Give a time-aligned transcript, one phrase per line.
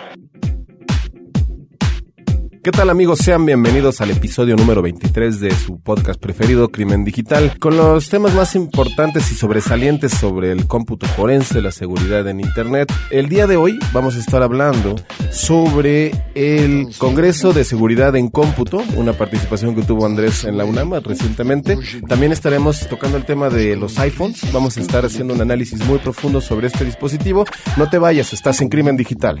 [0.00, 1.77] あっ!
[2.68, 3.20] ¿Qué tal amigos?
[3.20, 8.34] Sean bienvenidos al episodio número 23 de su podcast preferido, Crimen Digital, con los temas
[8.34, 12.92] más importantes y sobresalientes sobre el cómputo forense, la seguridad en Internet.
[13.10, 14.96] El día de hoy vamos a estar hablando
[15.30, 20.92] sobre el Congreso de Seguridad en Cómputo, una participación que tuvo Andrés en la UNAM
[21.02, 21.78] recientemente.
[22.06, 24.52] También estaremos tocando el tema de los iPhones.
[24.52, 27.46] Vamos a estar haciendo un análisis muy profundo sobre este dispositivo.
[27.78, 29.40] No te vayas, estás en Crimen Digital.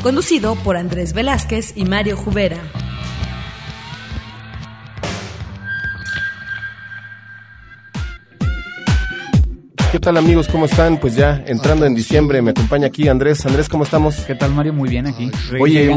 [0.00, 2.58] conducido por Andrés Velázquez y Mario Jubera.
[9.92, 10.46] ¿Qué tal amigos?
[10.46, 10.98] ¿Cómo están?
[10.98, 13.44] Pues ya entrando en diciembre, me acompaña aquí Andrés.
[13.44, 14.14] Andrés, ¿cómo estamos?
[14.20, 14.72] ¿Qué tal Mario?
[14.72, 15.32] Muy bien aquí.
[15.60, 15.92] Oye,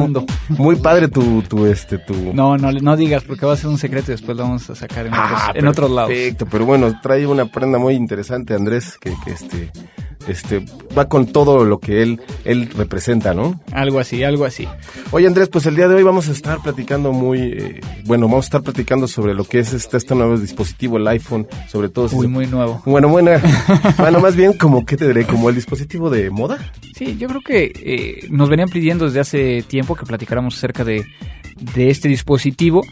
[0.50, 2.34] muy padre tu, tu, este, tu...
[2.34, 4.76] No, no, no digas porque va a ser un secreto y después lo vamos a
[4.76, 6.10] sacar en, otros, en otros lados.
[6.10, 9.72] Perfecto, pero bueno, trae una prenda muy interesante Andrés, que, que este
[10.28, 10.66] este,
[10.98, 13.60] va con todo lo que él, él representa, ¿no?
[13.72, 14.68] Algo así, algo así.
[15.12, 18.46] Oye Andrés, pues el día de hoy vamos a estar platicando muy, eh, bueno, vamos
[18.46, 22.10] a estar platicando sobre lo que es este, este nuevo dispositivo, el iPhone, sobre todo.
[22.10, 22.82] Muy, muy nuevo.
[22.86, 23.32] Bueno, bueno,
[23.98, 25.26] bueno, más bien como, ¿qué te diré?
[25.26, 26.60] Como el dispositivo de moda.
[26.96, 31.06] Sí, yo creo que eh, nos venían pidiendo desde hace tiempo que platicáramos acerca de,
[31.76, 32.84] de este dispositivo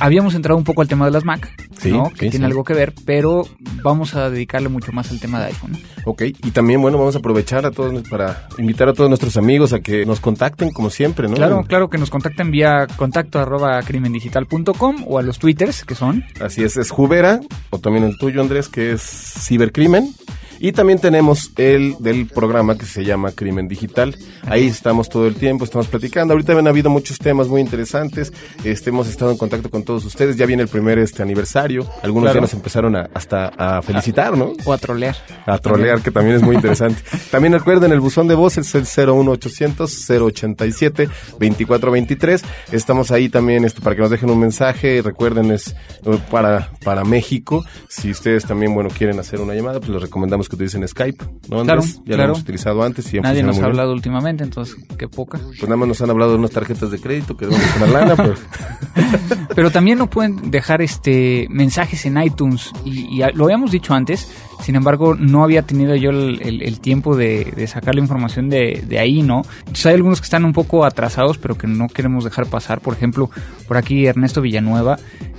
[0.00, 1.50] habíamos entrado un poco al tema de las Mac,
[1.84, 2.10] ¿no?
[2.10, 3.46] que tiene algo que ver, pero
[3.82, 5.76] vamos a dedicarle mucho más al tema de iPhone.
[6.04, 9.72] Ok, y también, bueno, vamos a aprovechar a todos para invitar a todos nuestros amigos
[9.72, 11.34] a que nos contacten, como siempre, ¿no?
[11.34, 16.24] Claro, claro, que nos contacten vía contacto arroba crimendigital.com o a los twitters, que son.
[16.40, 17.40] Así es, es Jubera,
[17.70, 20.14] o también el tuyo, Andrés, que es Cibercrimen.
[20.58, 24.16] Y también tenemos el del programa que se llama Crimen Digital.
[24.46, 26.34] Ahí estamos todo el tiempo, estamos platicando.
[26.34, 28.32] Ahorita han habido muchos temas muy interesantes.
[28.64, 30.36] Este, hemos estado en contacto con todos ustedes.
[30.36, 31.86] Ya viene el primer este aniversario.
[32.02, 34.52] Algunos ya nos empezaron a, hasta a felicitar, ¿no?
[34.64, 35.16] O a trolear.
[35.46, 37.02] A trolear, que también es muy interesante.
[37.30, 41.08] también recuerden, el buzón de voz es el 01800 087
[41.38, 42.42] 2423.
[42.72, 45.02] Estamos ahí también este, para que nos dejen un mensaje.
[45.02, 47.64] Recuerden, es eh, para, para México.
[47.88, 51.62] Si ustedes también, bueno, quieren hacer una llamada, pues les recomendamos que utilicen Skype, ¿no,
[51.64, 53.12] Claro, ya lo hemos utilizado antes.
[53.12, 55.38] Y Nadie nos ha hablado últimamente, entonces, qué poca.
[55.38, 58.16] Pues nada más nos han hablado de unas tarjetas de crédito que damos una lana,
[58.16, 58.34] pero...
[59.54, 64.28] pero también nos pueden dejar este mensajes en iTunes y, lo habíamos dicho antes,
[64.60, 69.22] sin embargo, no había tenido yo el, tiempo de, sacar la información de, de, ahí,
[69.22, 69.42] ¿no?
[69.60, 72.80] Entonces hay algunos que están un poco atrasados, pero que no queremos dejar pasar.
[72.80, 73.30] Por ejemplo,
[73.66, 74.98] por aquí Ernesto Villanueva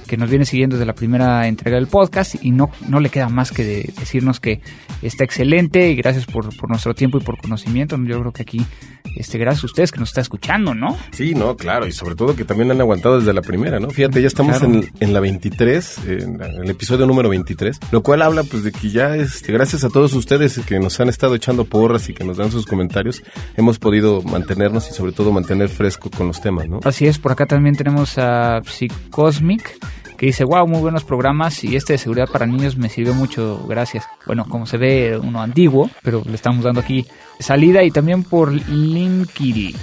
[0.10, 3.30] que nos viene siguiendo desde la primera entrega del podcast y no, no le queda
[3.30, 4.60] más que decirnos que
[5.04, 7.96] está excelente y gracias por, por, nuestro tiempo y por conocimiento.
[8.04, 8.66] Yo creo que aquí,
[9.16, 10.98] este, gracias a ustedes que nos está escuchando, ¿no?
[11.12, 13.92] Sí, no, claro, y sobre todo que también han aguantado desde la primera, ¿no?
[13.92, 18.44] Fíjate, ya estamos en, en, la 23, en, el episodio número 23, lo cual habla
[18.44, 22.10] pues de que ya, este, gracias a todos ustedes que nos han estado echando porras
[22.10, 23.24] y que nos dan sus comentarios,
[23.56, 26.80] hemos podido mantenernos y sobre todo mantener fresco con los temas, ¿no?
[26.84, 29.78] Así es, por acá también tenemos a Psycosmic
[30.18, 33.66] que dice, wow, muy buenos programas y este de seguridad para niños me sirvió mucho,
[33.70, 34.04] gracias.
[34.26, 37.06] Bueno, como se ve, uno antiguo, pero le estamos dando aquí
[37.40, 39.76] salida y también por Linkiri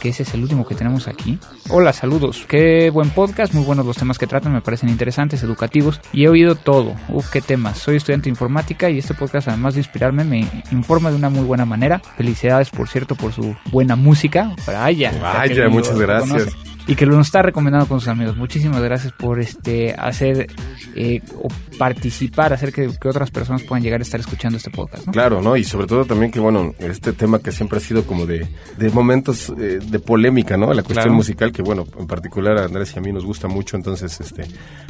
[0.00, 1.38] que ese es el último que tenemos aquí.
[1.70, 2.44] Hola, saludos.
[2.48, 6.28] Qué buen podcast, muy buenos los temas que tratan, me parecen interesantes, educativos y he
[6.28, 6.94] oído todo.
[7.08, 7.78] Uf, qué temas.
[7.78, 11.44] Soy estudiante de informática y este podcast, además de inspirarme, me informa de una muy
[11.44, 12.00] buena manera.
[12.16, 14.54] Felicidades, por cierto, por su buena música.
[14.66, 18.36] Vaya, vaya, muchas gracias y que lo está recomendando con sus amigos.
[18.36, 20.46] Muchísimas gracias por este hacer
[20.94, 21.48] eh, o
[21.78, 25.08] participar, hacer que, otras personas puedan llegar a estar escuchando este podcast.
[25.10, 25.56] Claro, ¿no?
[25.56, 28.46] Y sobre todo también que, bueno, este tema que siempre ha sido como de,
[28.78, 30.72] de momentos eh, de polémica, ¿no?
[30.72, 33.76] La cuestión musical, que, bueno, en particular a Andrés y a mí nos gusta mucho,
[33.76, 34.44] entonces, este,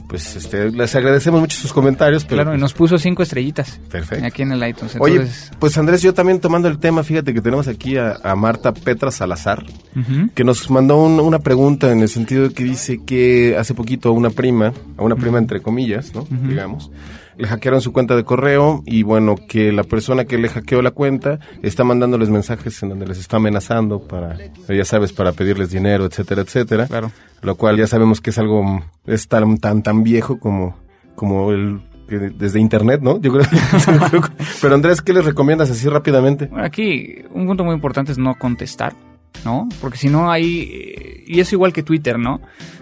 [0.09, 2.25] pues, este, les agradecemos mucho sus comentarios.
[2.25, 3.81] Pero, claro, y nos puso cinco estrellitas.
[3.91, 4.26] Perfecto.
[4.26, 4.97] Aquí en el iTunes.
[5.00, 5.26] Oye,
[5.59, 9.65] pues Andrés, yo también tomando el tema, fíjate que tenemos aquí a, Marta Petra Salazar,
[10.35, 14.12] que nos mandó una pregunta en el sentido de que dice que hace poquito a
[14.12, 16.27] una prima, a una prima entre comillas, ¿no?
[16.31, 16.91] Digamos,
[17.37, 20.91] le hackearon su cuenta de correo y bueno, que la persona que le hackeó la
[20.91, 24.37] cuenta está mandándoles mensajes en donde les está amenazando para,
[24.69, 26.87] ya sabes, para pedirles dinero, etcétera, etcétera.
[26.87, 27.12] Claro.
[27.43, 30.77] Lo cual ya sabemos que es algo, es tan, tan, tan viejo como,
[31.15, 33.21] como el desde internet, ¿no?
[33.21, 33.44] Yo creo.
[34.62, 36.49] Pero Andrés, ¿qué les recomiendas así rápidamente?
[36.56, 38.94] Aquí un punto muy importante es no contestar
[39.44, 39.69] ¿no?
[39.81, 41.25] Porque si no hay...
[41.27, 42.41] Y es igual que Twitter, ¿no?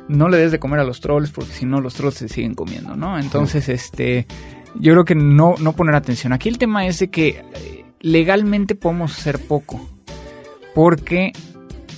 [0.08, 2.54] No le des de comer a los trolls porque si no los trolls se siguen
[2.54, 3.18] comiendo, ¿no?
[3.18, 4.26] Entonces, este...
[4.76, 6.32] Yo creo que no, no poner atención.
[6.32, 9.88] Aquí el tema es de que eh, legalmente podemos hacer poco.
[10.74, 11.32] Porque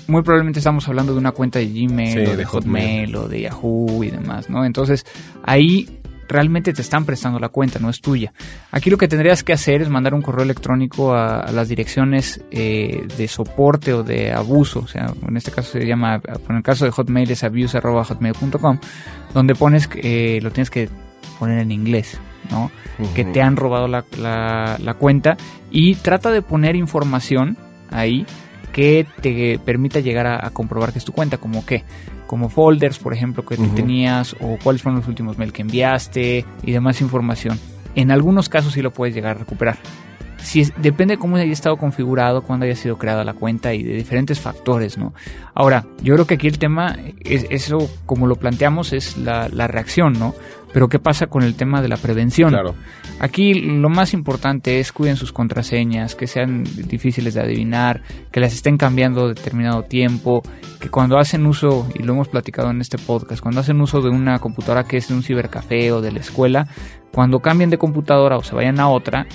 [0.09, 3.29] muy probablemente estamos hablando de una cuenta de Gmail, Sí, o de, de Hotmail, o
[3.29, 4.65] de Yahoo y demás, ¿no?
[4.65, 5.05] Entonces,
[5.43, 5.89] ahí
[6.29, 8.33] realmente te están prestando la cuenta, no es tuya.
[8.71, 12.41] Aquí lo que tendrías que hacer es mandar un correo electrónico a, a las direcciones
[12.51, 16.63] eh, de soporte o de abuso, o sea, en este caso se llama, en el
[16.63, 18.79] caso de Hotmail es abuse.hotmail.com,
[19.35, 20.89] donde pones, que, eh, lo tienes que
[21.39, 22.19] poner en inglés,
[22.51, 22.71] ¿no?
[23.15, 25.37] Que te han robado la, la- la cuenta
[25.71, 27.57] y trata de poner información
[27.91, 28.25] ahí
[28.73, 31.85] que te permita llegar a, a comprobar que es tu cuenta, como qué,
[32.27, 36.45] como folders, por ejemplo, que tú tenías o cuáles fueron los últimos mail que enviaste
[36.63, 37.59] y demás información.
[37.95, 39.79] En algunos casos sí lo puedes llegar a recuperar.
[40.39, 43.83] Si es- depende de cómo haya estado configurado, cuándo haya sido creada la cuenta y
[43.83, 45.13] de diferentes factores, ¿no?
[45.55, 46.95] Ahora, yo creo que aquí el tema,
[47.25, 50.35] es, eso como lo planteamos, es la, la reacción, ¿no?
[50.77, 52.51] Pero ¿qué pasa con el tema de la prevención?
[52.51, 52.75] Claro.
[53.19, 58.53] Aquí lo más importante es cuiden sus contraseñas, que sean difíciles de adivinar, que las
[58.53, 60.43] estén cambiando determinado tiempo,
[60.79, 64.11] que cuando hacen uso, y lo hemos platicado en este podcast, cuando hacen uso de
[64.11, 66.69] una computadora que es de un cibercafé o de la escuela,
[67.11, 69.27] cuando cambien de computadora o se vayan a otra,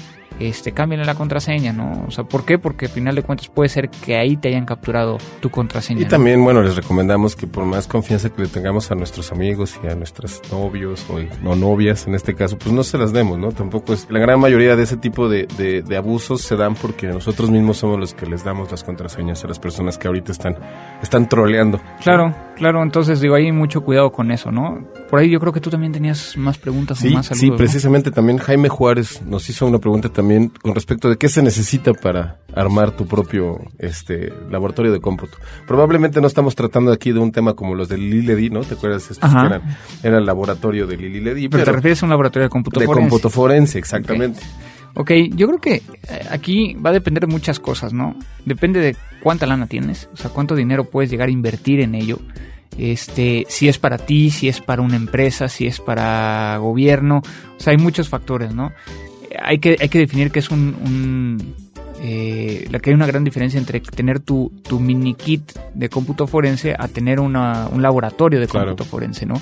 [0.49, 2.05] este, cámbienle la contraseña, ¿no?
[2.07, 2.57] O sea, ¿por qué?
[2.57, 6.01] Porque al final de cuentas puede ser que ahí te hayan capturado tu contraseña.
[6.01, 6.09] Y ¿no?
[6.09, 9.87] también, bueno, les recomendamos que por más confianza que le tengamos a nuestros amigos y
[9.87, 13.51] a nuestros novios o no novias en este caso, pues no se las demos, ¿no?
[13.51, 14.07] Tampoco es...
[14.09, 17.77] La gran mayoría de ese tipo de, de- de abusos se dan porque nosotros mismos
[17.77, 20.55] somos los que les damos las contraseñas a las personas que ahorita están,
[21.01, 21.79] están troleando.
[22.03, 24.85] Claro, claro, entonces digo, hay mucho cuidado con eso, ¿no?
[25.09, 27.39] Por ahí yo creo que tú también tenías más preguntas o Sí, más saludos.
[27.41, 27.55] sí, ¿no?
[27.57, 30.30] precisamente también Jaime Juárez nos hizo una pregunta también
[30.61, 35.37] con respecto de qué se necesita para armar tu propio este laboratorio de cómputo.
[35.67, 38.61] Probablemente no estamos tratando aquí de un tema como los de Lili Ledi, ¿no?
[38.61, 39.11] ¿Te acuerdas?
[39.11, 39.41] Estos Ajá.
[39.41, 42.49] que eran, era el laboratorio de Lili Ledi, Pero, te refieres a un laboratorio de
[42.49, 43.09] cómputo de forense.
[43.09, 44.41] cómputo forense, exactamente.
[44.93, 45.81] Ok, yo creo que eh,
[46.29, 48.15] aquí va a depender de muchas cosas, ¿no?
[48.45, 52.19] Depende de cuánta lana tienes, o sea, cuánto dinero puedes llegar a invertir en ello.
[52.77, 57.21] Este, si es para ti, si es para una empresa, si es para gobierno,
[57.57, 58.71] o sea, hay muchos factores, ¿no?
[59.41, 61.55] Hay que, hay que definir que es un, un,
[62.01, 66.27] eh, la que hay una gran diferencia entre tener tu, tu mini kit de cómputo
[66.27, 68.67] forense a tener una, un laboratorio de Claro.
[68.69, 69.35] cómputo forense, ¿no?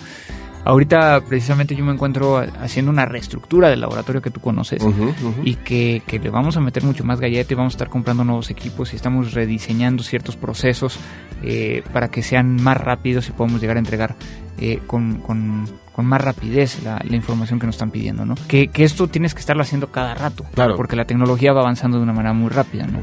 [0.66, 4.84] Ahorita precisamente yo me encuentro haciendo una reestructura del laboratorio que tú conoces
[5.46, 8.26] y que, que le vamos a meter mucho más galleta y vamos a estar comprando
[8.26, 11.00] nuevos equipos y estamos rediseñando ciertos procesos
[11.44, 14.16] eh, para que sean más rápidos y podamos llegar a entregar
[14.60, 15.66] eh, con, con-
[16.00, 18.36] con más rapidez la, la información que nos están pidiendo, ¿no?
[18.48, 20.78] Que, que esto tienes que estarlo haciendo cada rato, Claro.
[20.78, 23.00] porque la tecnología va avanzando de una manera muy rápida, ¿no?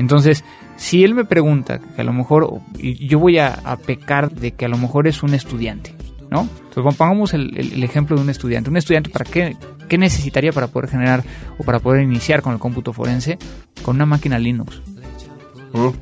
[0.00, 0.42] Entonces,
[0.74, 4.64] si él me pregunta que a lo mejor, yo voy a, a pecar de que
[4.64, 5.94] a lo mejor es un estudiante,
[6.32, 6.48] ¿no?
[6.68, 8.70] Entonces pongamos el, el- el ejemplo de un estudiante.
[8.70, 9.56] Un estudiante, ¿para qué,
[9.88, 11.22] qué necesitaría para poder generar
[11.58, 13.38] o para poder iniciar con el cómputo forense?
[13.84, 14.82] Con una máquina Linux.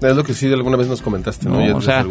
[0.02, 1.58] Es lo que sí alguna vez nos comentaste, ¿no?
[1.76, 2.02] O sea.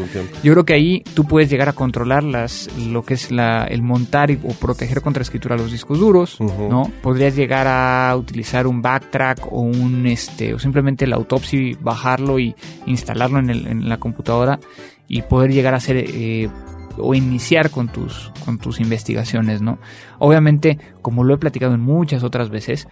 [0.44, 3.82] Yo creo que ahí tú puedes llegar a controlar las, lo que es la, el
[3.82, 6.38] montar y- o proteger contra escritura los discos duros.
[6.70, 6.92] ¿no?
[7.02, 12.56] Podrías llegar a utilizar un backtrack o un este o simplemente el autopsy, bajarlo y
[12.86, 14.60] instalarlo en, el- en la computadora
[15.08, 16.50] y poder llegar a hacer eh,
[16.98, 19.78] o iniciar con tus con tus investigaciones, ¿no?
[20.20, 22.88] Obviamente, como lo he platicado en muchas otras veces,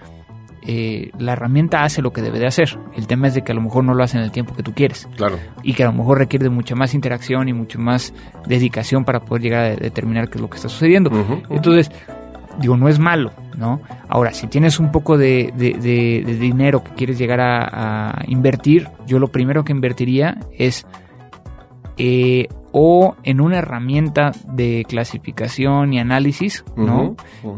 [0.64, 2.78] eh, la herramienta hace lo que debe de hacer.
[2.96, 4.64] El tema es de que a lo mejor no lo hace en el tiempo que
[4.64, 5.38] tú quieres Claro.
[5.64, 8.14] y que a lo mejor requiere de mucha más interacción y mucho más
[8.48, 11.12] dedicación para poder llegar a determinar qué es lo que está sucediendo.
[11.50, 11.92] Entonces,
[12.60, 13.82] digo, no es malo, ¿no?
[14.10, 18.24] Ahora, si tienes un poco de, de- de- de dinero que quieres llegar a, a
[18.28, 20.86] invertir, yo lo primero que invertiría es
[21.98, 22.48] eh,
[22.80, 27.16] o en una herramienta de clasificación y análisis, ¿no?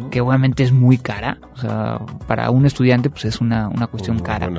[0.10, 4.20] Que obviamente es muy cara, o sea, para un estudiante pues es una, una cuestión
[4.20, 4.50] cara.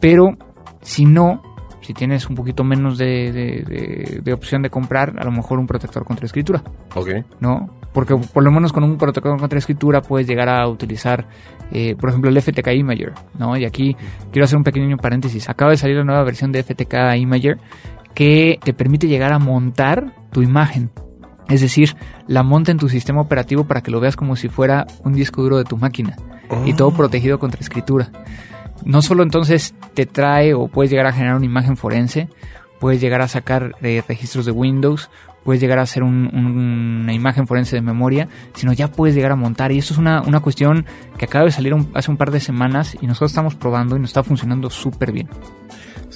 [0.00, 0.38] Pero
[0.80, 1.42] si no,
[1.82, 5.58] si tienes un poquito menos de, de- de- de opción de comprar, a lo mejor
[5.58, 6.62] un protector contra escritura,
[6.94, 7.08] Ok.
[7.40, 7.68] ¿no?
[7.92, 11.26] Porque por lo menos con un protector contra escritura puedes llegar a utilizar,
[11.72, 13.56] eh, por ejemplo, el FTK Imager, ¿no?
[13.56, 13.96] Y aquí
[14.32, 15.48] quiero hacer un pequeño paréntesis.
[15.50, 17.58] Acaba de salir la nueva versión de FTK Imager
[18.14, 20.90] que te permite llegar a montar tu imagen.
[21.48, 21.96] Es decir,
[22.28, 25.42] la monta en tu sistema operativo para que lo veas como si fuera un disco
[25.42, 26.16] duro de tu máquina
[26.64, 28.10] y todo protegido contra escritura.
[28.84, 32.28] No solo entonces te trae o puedes llegar a generar una imagen forense,
[32.78, 35.10] puedes llegar a sacar eh, registros de Windows,
[35.44, 39.32] puedes llegar a hacer un- un- una imagen forense de memoria, sino ya puedes llegar
[39.32, 39.72] a montar.
[39.72, 40.86] Y esto es una, una cuestión
[41.18, 44.00] que acaba de salir un- hace un par de semanas y nosotros estamos probando y
[44.00, 45.28] nos está funcionando súper bien.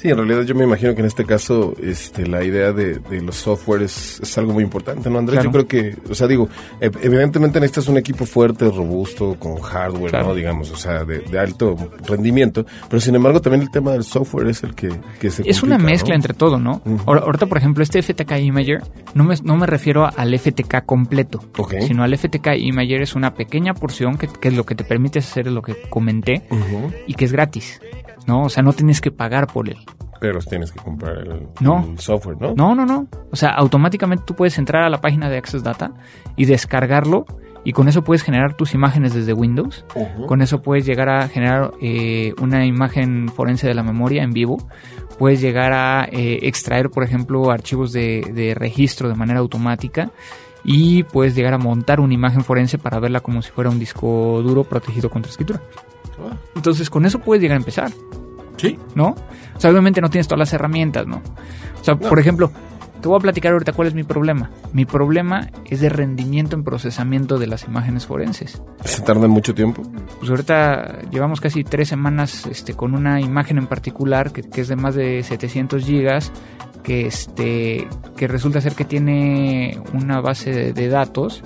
[0.05, 3.23] Sí, en realidad yo me imagino que en este caso este, la idea de, de
[3.23, 5.43] los softwares es, algo muy importante, ¿no, Andrés?
[5.43, 6.47] Yo creo que, o sea, digo,
[6.79, 10.35] evidentemente necesitas un equipo fuerte, robusto, con hardware, ¿no?
[10.35, 11.75] Digamos, o sea, de, alto
[12.07, 15.63] rendimiento, pero sin embargo también el tema del software es el que, que se Es
[15.63, 16.83] una mezcla entre todo, ¿no?
[17.07, 18.83] Ahorita, por ejemplo, este FTK Imager,
[19.15, 21.41] no me, no me refiero al FTK completo,
[21.81, 25.51] sino al FTK Imager es una pequeña porción que, que lo que te permite hacer
[25.51, 26.43] lo que comenté
[27.07, 27.81] y que es gratis.
[28.27, 28.45] ¿No?
[28.45, 29.79] O sea, no tienes que pagar por él.
[30.21, 31.49] Pero tienes que comprar el,
[31.99, 32.55] software, ¿no?
[32.55, 33.07] No, no, no.
[33.31, 35.93] O sea, automáticamente tú puedes entrar a la página de Access Data
[36.37, 37.27] y descargarlo
[37.65, 39.87] y con eso puedes generar tus imágenes desde Windows.
[40.27, 44.59] Con eso puedes llegar a generar eh, una imagen forense de la memoria en vivo.
[45.19, 50.11] Puedes llegar a eh, extraer, por ejemplo, archivos de, registro de manera automática.
[50.63, 54.43] Y puedes llegar a montar una imagen forense para verla como si fuera un disco
[54.43, 55.61] duro protegido contra escritura.
[56.55, 57.93] Entonces con eso puedes llegar a empezar.
[58.57, 58.79] Sí.
[58.95, 59.15] ¿No?
[59.57, 61.21] O sea, obviamente no tienes todas las herramientas, ¿no?
[61.81, 62.51] O sea, por ejemplo,
[63.05, 64.51] te voy a platicar ahorita cuál es mi problema.
[64.73, 68.63] Mi problema es de rendimiento en procesamiento de las imágenes forenses.
[68.83, 69.83] ¿Se tarda mucho tiempo?
[70.19, 74.77] Pues ahorita llevamos casi tres semanas este, con una imagen en particular que, es de
[74.77, 76.33] más de 700 gigas,
[76.83, 81.43] que, este, que resulta ser que tiene una base de, datos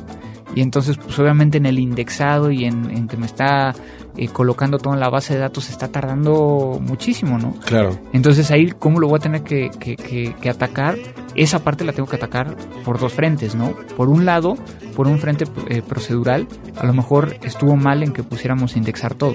[0.54, 3.74] y entonces pues obviamente en el indexado y en, en que me está
[4.18, 7.54] eh, colocando todo en la base de datos está tardando muchísimo, ¿no?
[7.64, 7.98] Claro.
[8.12, 10.96] Entonces ahí, ¿cómo lo voy a tener que, atacar?
[11.34, 13.74] Esa parte la tengo que atacar por dos frentes, ¿no?
[13.96, 14.56] Por un lado,
[14.96, 19.34] por un frente eh, procedural, a lo mejor estuvo mal en que pusiéramos indexar todo.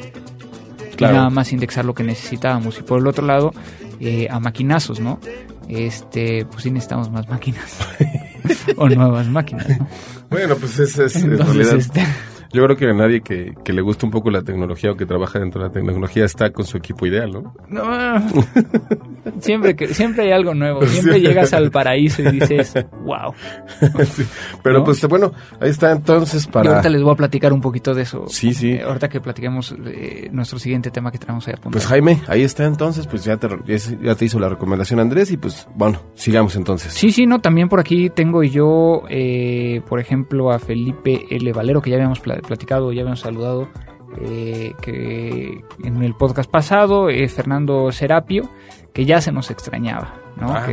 [0.97, 1.15] Claro.
[1.15, 2.77] nada más indexar lo que necesitábamos.
[2.77, 3.51] Y por el otro lado,
[3.99, 5.19] eh, a maquinazos, ¿no?
[5.67, 7.79] Este, pues sí necesitamos más máquinas.
[8.77, 9.87] o nuevas máquinas, ¿no?
[10.29, 11.75] Bueno, pues ese es en realidad...
[11.75, 12.03] Este,
[12.53, 15.39] yo creo que a nadie que, le guste un poco la tecnología o que trabaja
[15.39, 17.55] dentro de la tecnología está con su equipo ideal, ¿no?
[17.67, 17.83] No,
[19.39, 20.85] siempre, que, siempre hay algo nuevo.
[20.93, 23.33] Siempre llegas al paraíso y dices, wow.
[24.61, 26.65] Pero pues bueno, ahí está entonces para...
[26.65, 28.25] Y ahorita les voy a platicar un poquito de eso.
[28.27, 28.73] Sí, sí.
[28.73, 29.75] Eh, ahorita que platiquemos
[30.31, 33.47] nuestro siguiente tema que tenemos ahí a Pues Jaime, ahí está entonces, pues ya te,
[34.01, 36.93] ya te hizo la recomendación Andrés y pues bueno, sigamos entonces.
[36.93, 41.51] Sí, sí, no, también por aquí tengo yo, eh, por ejemplo, a Felipe L.
[41.53, 43.69] Valero, que ya habíamos platicado platicado, ya habíamos saludado
[44.21, 48.49] eh, que en el podcast pasado, eh, Fernando Serapio,
[48.93, 50.53] que ya se nos extrañaba, ¿no?
[50.53, 50.67] Ah,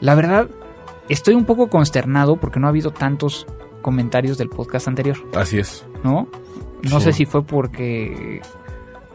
[0.00, 0.48] la verdad,
[1.08, 3.46] estoy un poco consternado porque no ha habido tantos
[3.82, 5.16] comentarios del podcast anterior.
[5.34, 5.86] Así es.
[6.02, 6.28] ¿No?
[6.82, 8.42] No sé si fue porque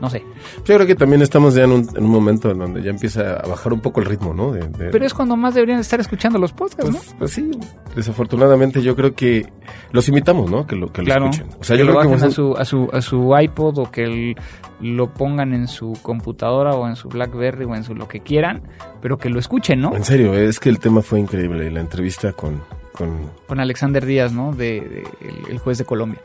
[0.01, 0.25] no sé.
[0.65, 3.35] Yo creo que también estamos ya en un, en un, momento en donde ya empieza
[3.35, 4.53] a bajar un poco el ritmo, ¿no?
[4.77, 7.17] Pero es cuando más deberían estar escuchando los podcasts, pues, ¿no?
[7.19, 7.51] Pues sí,
[7.95, 9.45] desafortunadamente yo creo que
[9.91, 10.65] los invitamos, ¿no?
[10.65, 11.47] Que lo, que lo escuchen.
[11.59, 14.35] O sea, yo creo que a, su, a, su, a su iPod o que
[14.81, 18.63] lo pongan en su computadora o en su BlackBerry o en su lo que quieran,
[19.01, 19.95] pero que lo escuchen, ¿no?
[19.95, 23.59] En serio, es que el tema fue increíble, la entrevista con, con...
[23.59, 24.53] Alexander Díaz, ¿no?
[24.53, 25.03] De,
[25.49, 26.21] el, juez de Colombia.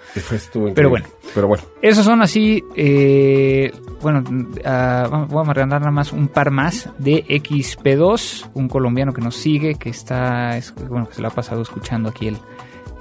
[0.75, 1.07] Pero bueno.
[1.35, 1.65] Pero bueno.
[1.83, 3.71] Esos son así, eh,
[4.01, 9.21] bueno, uh, vamos a arrendar nada más un par más de XP2, un colombiano que
[9.21, 10.59] nos sigue, que está,
[10.89, 12.39] bueno, que se lo ha pasado escuchando aquí el,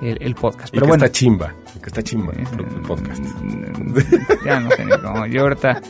[0.02, 0.74] el, podcast.
[0.74, 3.24] Pero bueno, está chimba, que está chimba el podcast.
[4.46, 5.26] Ya no sé ni cómo.
[5.26, 5.82] Yo ahorita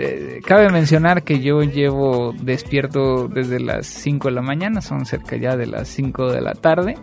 [0.00, 5.36] eh, cabe mencionar que yo llevo despierto desde las 5 de la mañana, son cerca
[5.36, 6.96] ya de las 5 de la tarde,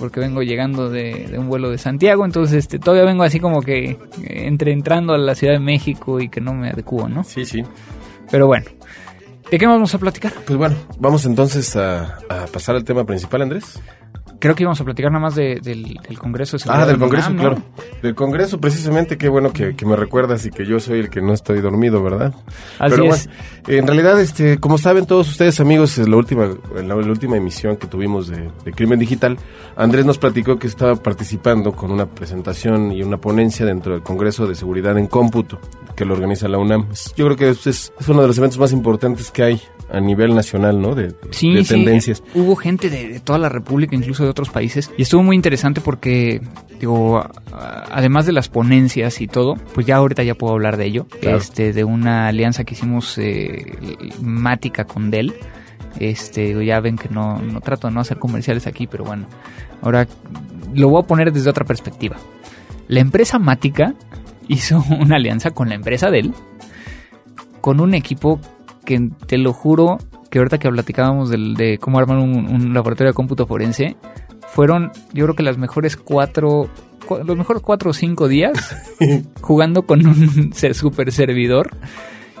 [0.00, 3.90] porque vengo llegando de, un vuelo de Santiago, entonces este, todavía vengo así como que
[3.90, 7.22] eh, entre entrando a la Ciudad de México y que no me adecuo, ¿no?
[7.22, 7.62] Sí, sí.
[8.30, 8.66] Pero bueno,
[9.48, 10.32] ¿de qué vamos a platicar?
[10.44, 13.80] Pues bueno, vamos entonces a, a pasar al tema principal, Andrés
[14.44, 17.62] creo que íbamos a platicar nada más del, Congreso de Ah, del Congreso, claro.
[18.02, 21.32] Del Congreso, precisamente, qué bueno que, me recuerdas y que yo soy el que no
[21.32, 22.34] estoy dormido, ¿verdad?
[22.78, 23.24] Así Pero bueno,
[23.68, 27.78] en realidad, este, como saben todos ustedes, amigos, es la última, en la, última emisión
[27.78, 29.38] que tuvimos de, Crimen Digital,
[29.76, 34.46] Andrés nos platicó que estaba participando con una presentación y una ponencia dentro del Congreso
[34.46, 35.58] de Seguridad en Cómputo,
[35.96, 36.88] que lo organiza la UNAM.
[37.16, 40.34] Yo creo que es, es uno de los eventos más importantes que hay a nivel
[40.34, 40.94] nacional, ¿no?
[40.94, 42.22] De, sí, tendencias.
[42.34, 46.40] Hubo gente de, toda la República, incluso de otros países, y estuvo muy interesante porque,
[46.80, 51.06] digo, además de las ponencias y todo, pues ya ahorita ya puedo hablar de ello,
[51.20, 53.76] este, de una alianza que hicimos eh,
[54.20, 55.34] mática con Dell.
[56.00, 59.26] Este, ya ven que no, no trato de no hacer comerciales aquí, pero bueno,
[59.80, 60.08] ahora
[60.74, 62.16] lo voy a poner desde otra perspectiva.
[62.88, 63.94] La empresa Mática
[64.48, 66.32] hizo una alianza con la empresa Dell
[67.60, 68.40] con un equipo
[68.84, 69.98] que te lo juro
[70.30, 73.96] que ahorita que platicábamos de, cómo armar un, laboratorio de cómputo forense,
[74.48, 76.68] fueron yo creo que las mejores cuatro,
[77.24, 78.76] los mejores cuatro o cinco días
[79.40, 81.70] jugando con un super servidor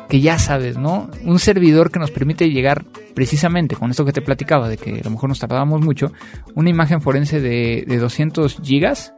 [0.08, 1.08] que ya sabes, ¿no?
[1.24, 2.84] Un servidor que nos permite llegar
[3.14, 6.12] precisamente con esto que te platicaba, de que a lo mejor nos tardábamos mucho,
[6.54, 9.14] una imagen forense de, de 200 gigas,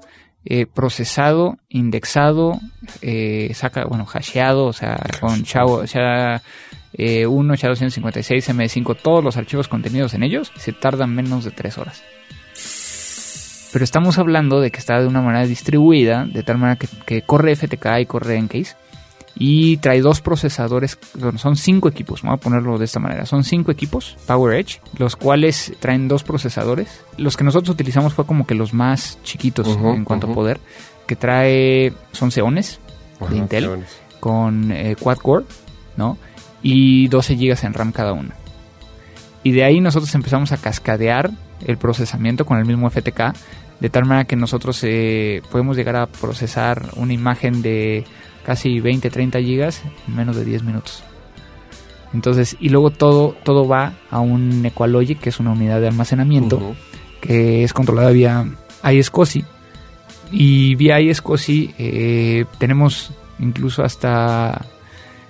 [0.49, 2.61] eh, procesado, indexado,
[3.03, 6.43] eh, saca, bueno, hasheado, o sea, con SHA, o sea,
[6.97, 11.79] eh, 1, SHA-256, M5, todos los archivos contenidos en ellos, se tardan menos de 3
[11.79, 12.03] horas.
[13.73, 17.23] Pero estamos hablando de que está de una manera distribuida, de tal manera que, que
[17.23, 18.75] corre FTK y corre Encase
[19.39, 23.45] y trae dos procesadores, bueno, son cinco equipos, vamos a ponerlo de esta manera, son
[23.45, 27.05] cinco equipos Power Edge, los cuales traen dos procesadores.
[27.19, 30.59] Los que nosotros utilizamos fue como que los más chiquitos en cuanto a poder,
[31.07, 32.81] que trae, son Xeones
[33.29, 34.01] de Intel Xeones.
[34.21, 35.45] con eh, quad core,
[35.97, 36.17] ¿no?
[36.69, 38.31] Y 12 GB en RAM cada uno.
[39.45, 41.31] Y de ahí nosotros empezamos a cascadear
[41.65, 43.35] el procesamiento con el mismo FTK,
[43.79, 48.03] de tal manera que nosotros eh, podemos llegar a procesar una imagen de
[48.45, 51.05] casi 20, 30 gigas en menos de 10 minutos.
[52.13, 56.75] Entonces, y luego todo, todo va a un Equalogic, que es una unidad de almacenamiento,
[57.21, 58.45] que es controlada vía
[58.83, 59.45] iSCSI.
[60.33, 64.67] Y vía iSCSI eh, tenemos incluso hasta...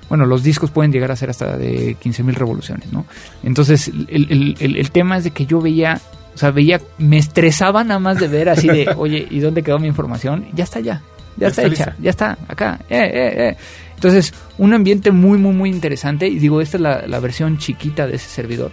[0.08, 3.06] Bueno, los discos pueden llegar a ser hasta de 15.000 revoluciones, ¿no?
[3.42, 6.00] Entonces, el, el- el- el tema es de que yo veía,
[6.34, 9.78] o sea, veía, me estresaba nada más de ver así de, oye, ¿y dónde quedó
[9.78, 10.46] mi información?
[10.54, 11.02] Ya está ya,
[11.36, 11.96] ya, está, está hecha, lista.
[12.02, 13.56] ya está, acá, eh, eh, eh.
[13.96, 16.28] Entonces, un ambiente muy, muy, muy interesante.
[16.28, 18.70] Y digo, esta es la, la versión chiquita de ese servidor.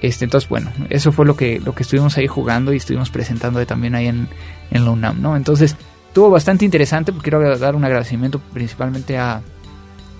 [0.00, 3.64] Este, entonces, bueno, eso fue lo que, lo que estuvimos ahí jugando y estuvimos presentando
[3.66, 4.28] también ahí en,
[4.70, 5.36] en la UNAM, ¿no?
[5.36, 5.76] Entonces,
[6.08, 9.42] estuvo bastante interesante, porque quiero dar un agradecimiento principalmente a,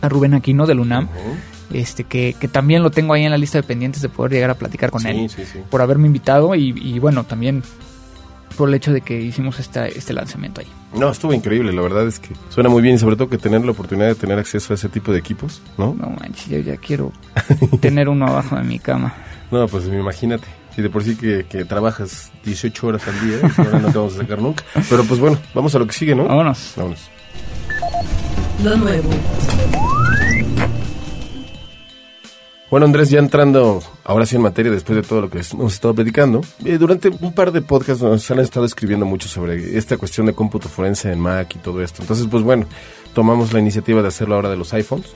[0.02, 1.08] a Rubén Aquino del UNAM,
[1.72, 4.50] este, que, que también lo tengo ahí en la lista de pendientes de poder llegar
[4.50, 5.60] a platicar con sí, él, sí, sí.
[5.70, 7.62] por haberme invitado y, y bueno, también
[8.52, 10.66] por el hecho de que hicimos esta, este lanzamiento ahí.
[10.94, 13.64] No, estuvo increíble, la verdad es que suena muy bien y sobre todo que tener
[13.64, 15.94] la oportunidad de tener acceso a ese tipo de equipos, ¿no?
[15.98, 17.12] No manches, yo ya quiero
[17.80, 19.14] tener uno abajo de mi cama.
[19.50, 20.46] No, pues imagínate.
[20.74, 24.14] Si de por sí que, que trabajas 18 horas al día, ahora no te vamos
[24.14, 24.64] a sacar nunca.
[24.88, 26.24] Pero pues bueno, vamos a lo que sigue, ¿no?
[26.24, 26.72] Vámonos.
[26.76, 27.10] Vámonos.
[28.62, 28.76] Lo.
[32.70, 35.94] Bueno, Andrés, ya entrando ahora sí en materia, después de todo lo que hemos estado
[35.94, 40.26] platicando, eh, durante un par de podcasts nos han estado escribiendo mucho sobre esta cuestión
[40.26, 42.02] de cómputo forense en Mac y todo esto.
[42.02, 42.66] Entonces, pues bueno,
[43.14, 45.12] tomamos la iniciativa de hacerlo ahora de los iPhones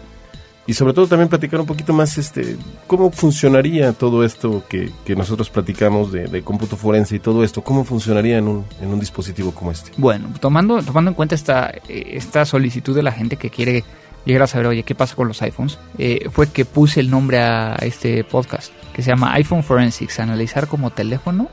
[0.66, 5.14] y sobre todo también platicar un poquito más este cómo funcionaría todo esto que, que
[5.14, 9.00] nosotros platicamos de, de cómputo forense y todo esto, cómo funcionaría en un, en un
[9.00, 9.92] dispositivo como este.
[9.96, 13.85] Bueno, tomando, tomando en cuenta esta, eh, esta solicitud de la gente que quiere
[14.24, 15.79] llegar a saber, oye, ¿qué pasa con los iPhones?
[15.98, 20.66] Eh, fue que puse el nombre a este podcast, que se llama iPhone Forensics, analizar
[20.66, 21.48] como teléfono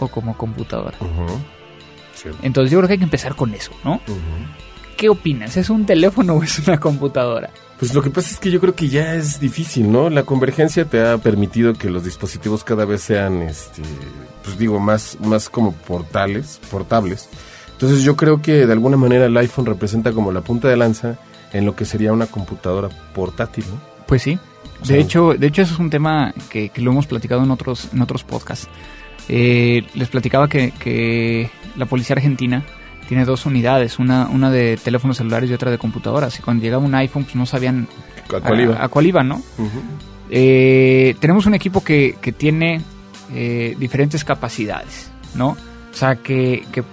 [0.00, 0.98] o como computadora.
[2.14, 2.28] Sí.
[2.42, 4.00] Entonces yo creo que hay que empezar con eso, ¿no?
[4.96, 5.56] ¿Qué opinas?
[5.56, 7.50] ¿Es un teléfono o es una computadora?
[7.78, 10.10] Pues lo que pasa es que yo creo que ya es difícil, ¿no?
[10.10, 13.82] La convergencia te ha permitido que los dispositivos cada vez sean, este,
[14.42, 17.28] pues digo, más, más como portales, portables.
[17.72, 21.18] Entonces yo creo que de alguna manera el iPhone representa como la punta de lanza
[21.52, 23.80] en lo que sería una computadora portátil, ¿no?
[24.06, 24.38] Pues sí.
[24.86, 27.88] De hecho, de hecho eso es un tema que, que lo hemos platicado en otros,
[27.92, 28.68] en otros podcasts.
[29.28, 32.64] Eh, les platicaba que, que la policía argentina
[33.08, 36.38] tiene dos unidades, una, una de teléfonos celulares y otra de computadoras.
[36.38, 37.88] Y cuando llegaba un iPhone, pues no sabían
[38.34, 38.76] ¿A cuál iba?
[38.76, 39.42] a, a cuál iba, ¿no?
[40.30, 42.82] Eh, tenemos un equipo que, que tiene
[43.34, 45.56] eh, diferentes capacidades, ¿no?
[45.90, 46.84] O sea, que, que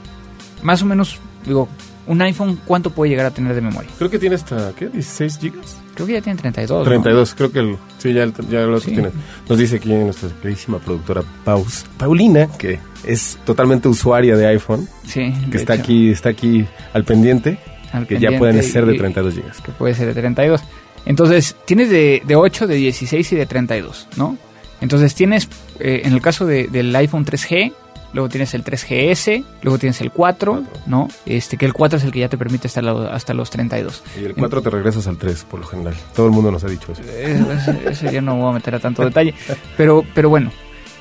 [0.64, 1.68] más o menos, digo,
[2.08, 3.90] un iPhone, ¿cuánto puede llegar a tener de memoria?
[3.98, 4.90] Creo que tiene hasta, ¿qué?
[4.90, 5.78] ¿16 gigas?
[5.96, 6.80] Creo que ya tiene 32.
[6.80, 6.84] ¿no?
[6.86, 8.92] 32, creo que el, sí, ya, el- ya lo Sí.
[8.92, 9.10] tiene.
[9.50, 15.34] Nos dice aquí nuestra queridísima productora Paus, Paulina, que es totalmente usuaria de iPhone, Sí,
[15.50, 17.58] que está hecho, aquí, está aquí al pendiente,
[17.94, 19.62] al que ya pueden ser de y- 32 gigas.
[19.62, 20.62] que puede ser de 32.
[21.06, 24.38] Entonces, tienes de, de 8, de 16 y de 32, ¿no?
[24.82, 25.48] Entonces tienes,
[25.80, 27.72] eh, en el caso de- del iPhone 3G,
[28.16, 31.10] luego tienes el 3GS, luego tienes el 4, ¿no?
[31.26, 32.80] Este, que el 4 es el que ya te permite hasta,
[33.14, 34.04] hasta los 32.
[34.20, 35.94] Y el 4 te regresas al 3, por lo general.
[36.16, 37.02] Todo el mundo nos ha dicho eso.
[37.06, 37.46] Eh,
[37.86, 39.36] ese ya no voy a meter a tanto detalle.
[39.76, 40.50] Pero, pero bueno,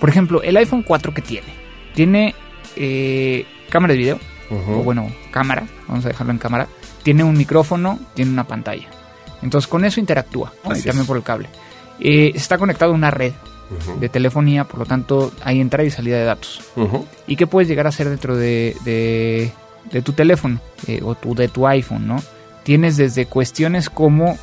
[0.01, 1.47] por ejemplo, el iPhone 4 que tiene,
[1.95, 2.35] tiene
[2.75, 4.19] eh, cámara de video,
[4.51, 6.67] o bueno, cámara, vamos a dejarlo en cámara,
[7.05, 8.89] tiene un micrófono, tiene una pantalla.
[9.41, 11.49] Entonces con eso interactúa, y también por el cable.
[12.01, 13.35] Eh, está conectado a una red
[14.01, 16.61] De telefonía, por lo tanto hay entrada y salida de datos.
[17.27, 19.53] ¿Y qué puedes llegar a hacer dentro de, de-
[19.91, 22.17] de tu teléfono eh, o tu, de tu iPhone, no?
[22.63, 24.39] Tienes desde cuestiones como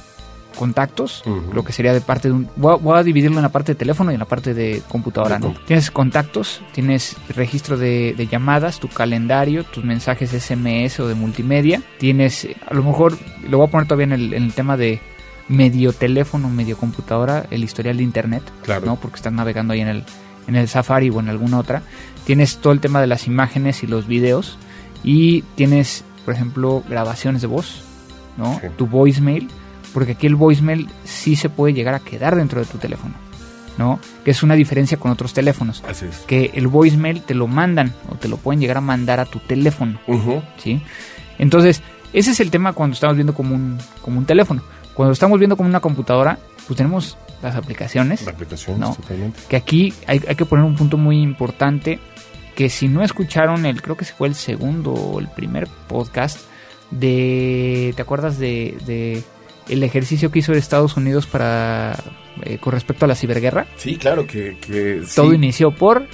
[0.57, 2.49] contactos, lo que sería de parte de un...
[2.57, 4.81] Voy a, voy a dividirlo en la parte de teléfono y en la parte de
[4.89, 5.53] computadora, ¿no?
[5.65, 11.81] Tienes contactos, tienes registro de, de llamadas, tu calendario, tus mensajes SMS o de multimedia.
[11.99, 13.17] Tienes, eh, a lo mejor,
[13.49, 14.99] lo voy a poner todavía en el, en el tema de,
[15.47, 18.85] medio teléfono, medio computadora, el historial de internet, Claro.
[18.85, 18.95] ¿no?
[18.97, 20.03] Porque estás navegando ahí en el,
[20.47, 21.81] en el Safari o en alguna otra.
[22.25, 24.57] Tienes todo el tema de las imágenes y los videos
[25.03, 27.81] y tienes, por ejemplo, grabaciones de voz,
[28.37, 28.59] ¿no?
[28.61, 28.67] Sí.
[28.77, 29.47] Tu voicemail,
[29.93, 33.15] porque aquí el voicemail sí se puede llegar a quedar dentro de tu teléfono,
[33.77, 33.99] ¿no?
[34.23, 36.17] Que es una diferencia con otros teléfonos, Así es.
[36.27, 39.39] que el voicemail te lo mandan o te lo pueden llegar a mandar a tu
[39.39, 39.99] teléfono.
[40.57, 40.81] ¿sí?
[41.39, 41.81] Entonces,
[42.13, 44.61] ese es el tema cuando estamos viendo como un, como un teléfono.
[45.01, 46.37] Cuando estamos viendo como una computadora,
[46.67, 48.93] pues tenemos las aplicaciones, La aplicación, No.
[48.93, 49.39] totalmente.
[49.49, 51.99] que aquí hay, hay que poner un punto muy importante,
[52.53, 56.37] que si no escucharon el, creo que ese fue el segundo o el primer podcast
[56.91, 59.23] de, ¿te acuerdas de, de
[59.69, 61.97] el ejercicio que hizo Estados Unidos para,
[62.43, 63.65] eh, con respecto a la ciberguerra?
[63.77, 65.15] Sí, claro que, que sí.
[65.15, 66.05] Todo inició por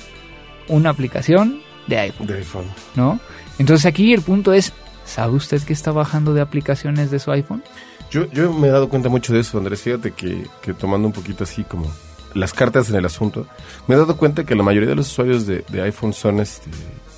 [0.70, 2.28] una aplicación de iPhone.
[2.28, 2.66] de iPhone.
[2.96, 3.20] ¿no?
[3.60, 4.72] Entonces aquí el punto es,
[5.04, 7.64] ¿sabe usted que está bajando de aplicaciones de su iPhone?
[8.10, 9.82] Yo, yo me he dado cuenta mucho de eso, Andrés.
[9.82, 11.92] Fíjate que, que tomando un poquito así como
[12.34, 13.48] las cartas en el asunto,
[13.88, 16.70] me he dado cuenta que la mayoría de los usuarios de, de iPhone son, este,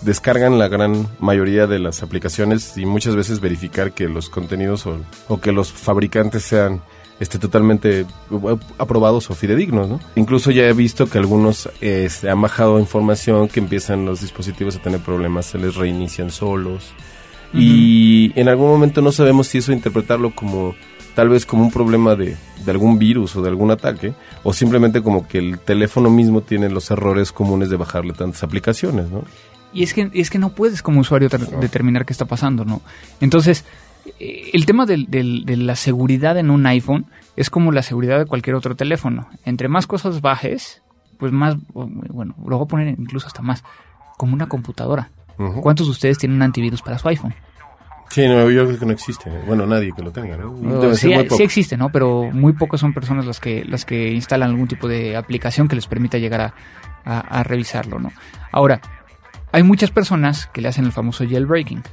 [0.02, 4.97] descargan la gran mayoría de las aplicaciones y muchas veces verificar que los contenidos o,
[5.28, 6.82] o que los fabricantes sean
[7.19, 8.06] este, totalmente
[8.78, 9.99] aprobados o fidedignos, ¿no?
[10.15, 14.82] Incluso ya he visto que algunos se han bajado información que empiezan los dispositivos a
[14.82, 16.93] tener problemas, se les reinician solos.
[17.53, 20.75] Y en algún momento no sabemos si eso interpretarlo como
[21.15, 25.01] tal vez como un problema de, de algún virus o de algún ataque, o simplemente
[25.01, 29.23] como que el teléfono mismo tiene los errores comunes de bajarle tantas aplicaciones, ¿no?
[29.73, 32.81] Y es que, es que no puedes como usuario ter- determinar qué está pasando, ¿no?
[33.19, 33.65] Entonces,
[34.19, 38.17] eh, el tema del- del- de la seguridad en un iPhone es como la seguridad
[38.19, 39.27] de cualquier otro teléfono.
[39.45, 40.81] Entre más cosas bajes,
[41.17, 43.63] pues más, bueno, lo voy a poner incluso hasta más,
[44.17, 45.09] como una computadora.
[45.62, 47.34] ¿Cuántos de ustedes tienen antivirus para su iPhone?
[48.10, 49.30] Sí, no, yo creo que no existe.
[49.45, 50.52] Bueno, nadie que lo tenga, ¿no?
[50.82, 51.89] Debe sí, ser muy sí existe, ¿no?
[51.91, 55.75] Pero muy pocas son personas las que, las que instalan algún tipo de aplicación que
[55.75, 56.54] les permita llegar a,
[57.06, 58.12] a- a revisarlo, ¿no?
[58.52, 58.82] Ahora,
[59.52, 61.84] hay muchas personas que le hacen el famoso jailbreaking,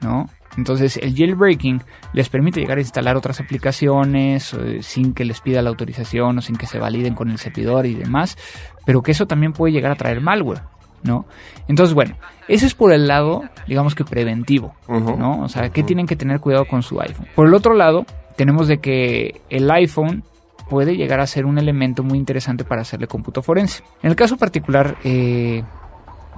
[0.00, 0.28] ¿no?
[0.56, 1.82] Entonces, el jailbreaking
[2.14, 6.40] les permite llegar a instalar otras aplicaciones eh, sin que les pida la autorización o
[6.40, 8.38] sin que se validen con el servidor y demás,
[8.86, 10.62] pero que eso también puede llegar a traer malware,
[11.06, 11.26] ¿no?
[11.68, 12.16] Entonces, bueno,
[12.48, 14.74] ese es por el lado, digamos que preventivo.
[14.88, 15.42] ¿no?
[15.42, 17.26] O sea, que tienen que tener cuidado con su iPhone.
[17.34, 18.04] Por el otro lado,
[18.36, 20.22] tenemos de que el iPhone
[20.68, 23.82] puede llegar a ser un elemento muy interesante para hacerle cómputo forense.
[24.02, 25.62] En el caso particular eh,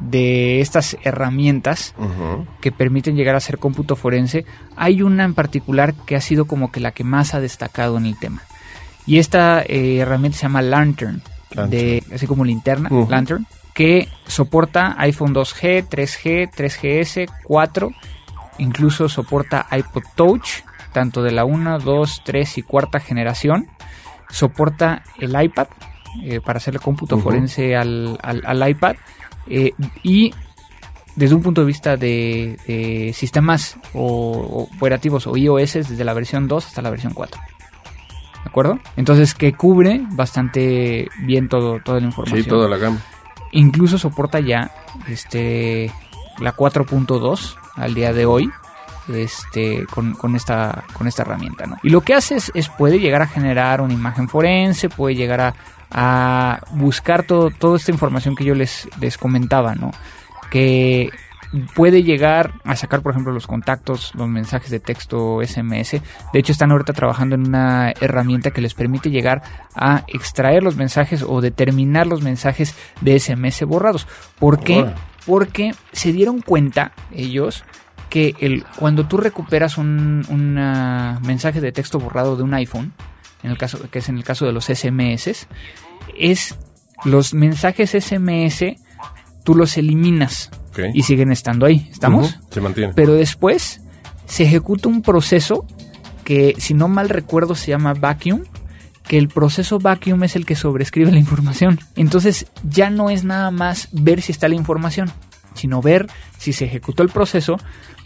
[0.01, 1.95] de estas herramientas
[2.61, 4.45] que permiten llegar a hacer cómputo forense,
[4.77, 8.07] hay una en particular que ha sido como que la que más ha destacado en
[8.07, 8.43] el tema.
[9.07, 11.71] Y esta eh, herramienta se llama Lantern, Lantern.
[11.71, 12.91] de, así como linterna.
[13.09, 17.91] Lantern, que soporta iPhone 2G, 3G, 3GS, 4,
[18.59, 20.49] incluso soporta iPod Touch,
[20.93, 23.69] tanto de la 1, 2, 3 y cuarta generación.
[24.31, 25.69] Soporta el iPad
[26.23, 28.97] eh, para hacerle cómputo forense al, al- al iPad.
[29.47, 30.35] eh, y
[31.17, 36.15] desde un punto de vista de, de sistemas o, o operativos o iOS desde la
[36.15, 37.41] versión 2 hasta la versión 4.
[38.45, 38.79] ¿De acuerdo?
[38.97, 42.43] Entonces que cubre bastante bien todo, toda la información.
[42.45, 42.99] Sí, toda la gama.
[43.53, 44.71] Incluso soporta ya
[45.09, 45.91] este
[46.39, 48.51] la 4.2 al día de hoy
[49.09, 51.79] este con, con esta con esta herramienta ¿no?
[51.83, 55.41] y lo que hace es, es puede llegar a generar una imagen forense puede llegar
[55.41, 55.55] a,
[55.91, 59.93] a buscar todo, toda esta información que yo les, les comentaba no
[60.51, 61.11] que
[61.75, 65.93] puede llegar a sacar, por ejemplo, los contactos, los mensajes de texto SMS.
[66.33, 69.43] De hecho, están ahorita trabajando en una herramienta que les permite llegar
[69.75, 74.07] a extraer los mensajes o determinar los mensajes de SMS borrados.
[74.39, 74.87] ¿Por qué?
[75.27, 77.65] Porque se dieron cuenta ellos
[78.09, 82.93] que el, cuando tú recuperas un una mensaje de texto borrado de un iPhone,
[83.43, 85.47] en el caso que es en el caso de los SMS,
[86.17, 86.59] es
[87.05, 88.65] los mensajes SMS
[89.49, 90.51] tú los eliminas
[90.93, 91.89] y siguen estando ahí.
[91.91, 92.39] ¿Estamos?
[92.51, 92.93] Se mantiene.
[92.93, 93.81] Pero después
[94.27, 95.65] se ejecuta un proceso
[96.23, 98.43] que, si no mal recuerdo, se llama vacuum,
[99.05, 101.81] que el proceso vacuum es el que sobrescribe la información.
[101.97, 105.11] Entonces ya no es nada más ver si está la información,
[105.55, 107.59] sino ver si se ejecutó el proceso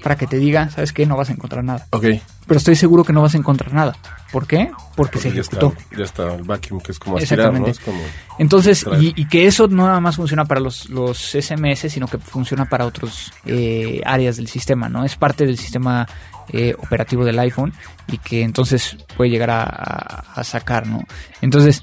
[0.03, 1.07] para que te diga, ¿sabes qué?
[1.07, 1.87] No vas a encontrar nada.
[1.91, 2.05] ok.
[2.47, 3.97] Pero estoy seguro que no vas a encontrar nada.
[4.33, 4.71] ¿Por qué?
[4.97, 5.75] Porque, se Porque ya ejecutó.
[5.79, 7.67] está, ya está el vacuum, que es como aspirar, ¿no?
[7.67, 7.71] Exactamente.
[7.71, 8.01] Es como...
[8.39, 12.19] Entonces, y, y que eso no nada más funciona para los, los SMS, sino que
[12.19, 15.05] funciona para otros eh, áreas del sistema, ¿no?
[15.05, 16.07] Es parte del sistema
[16.53, 17.73] eh, operativo del iPhone
[18.09, 21.05] y que entonces puede llegar a, a- a sacar, ¿no?
[21.43, 21.83] Entonces,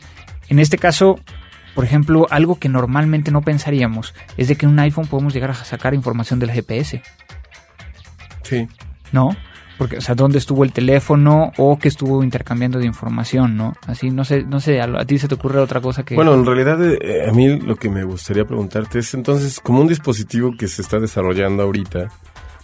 [0.49, 1.19] en este caso,
[1.73, 5.51] por ejemplo, algo que normalmente no pensaríamos es de que en un iPhone podemos llegar
[5.51, 7.01] a sacar información del GPS,
[8.50, 8.68] Sí.
[9.12, 9.36] ¿no?
[9.78, 13.76] Porque, o sea, dónde estuvo el teléfono o que estuvo intercambiando de información, ¿no?
[13.88, 16.16] Así, no sé, no sé, a, ti se te ocurre otra cosa que...
[16.16, 19.88] Bueno, en realidad eh, a mí lo que me gustaría preguntarte es entonces, como un
[19.88, 22.10] dispositivo que se está desarrollando ahorita,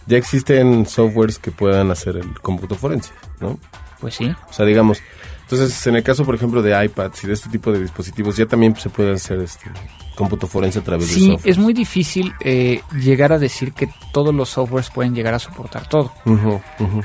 [0.08, 3.58] ya existen softwares que puedan hacer el cómputo forense, ¿no?
[4.02, 4.36] Pues sí.
[4.50, 5.02] O sea, digamos,
[5.43, 8.45] entonces en el caso, por ejemplo, de iPads y de este tipo de dispositivos, ya
[8.45, 9.71] también se puede hacer este
[10.15, 11.41] cómputo forense a través de software.
[11.41, 15.39] Sí, es muy difícil eh, llegar a decir que todos los softwares pueden llegar a
[15.39, 16.12] soportar todo.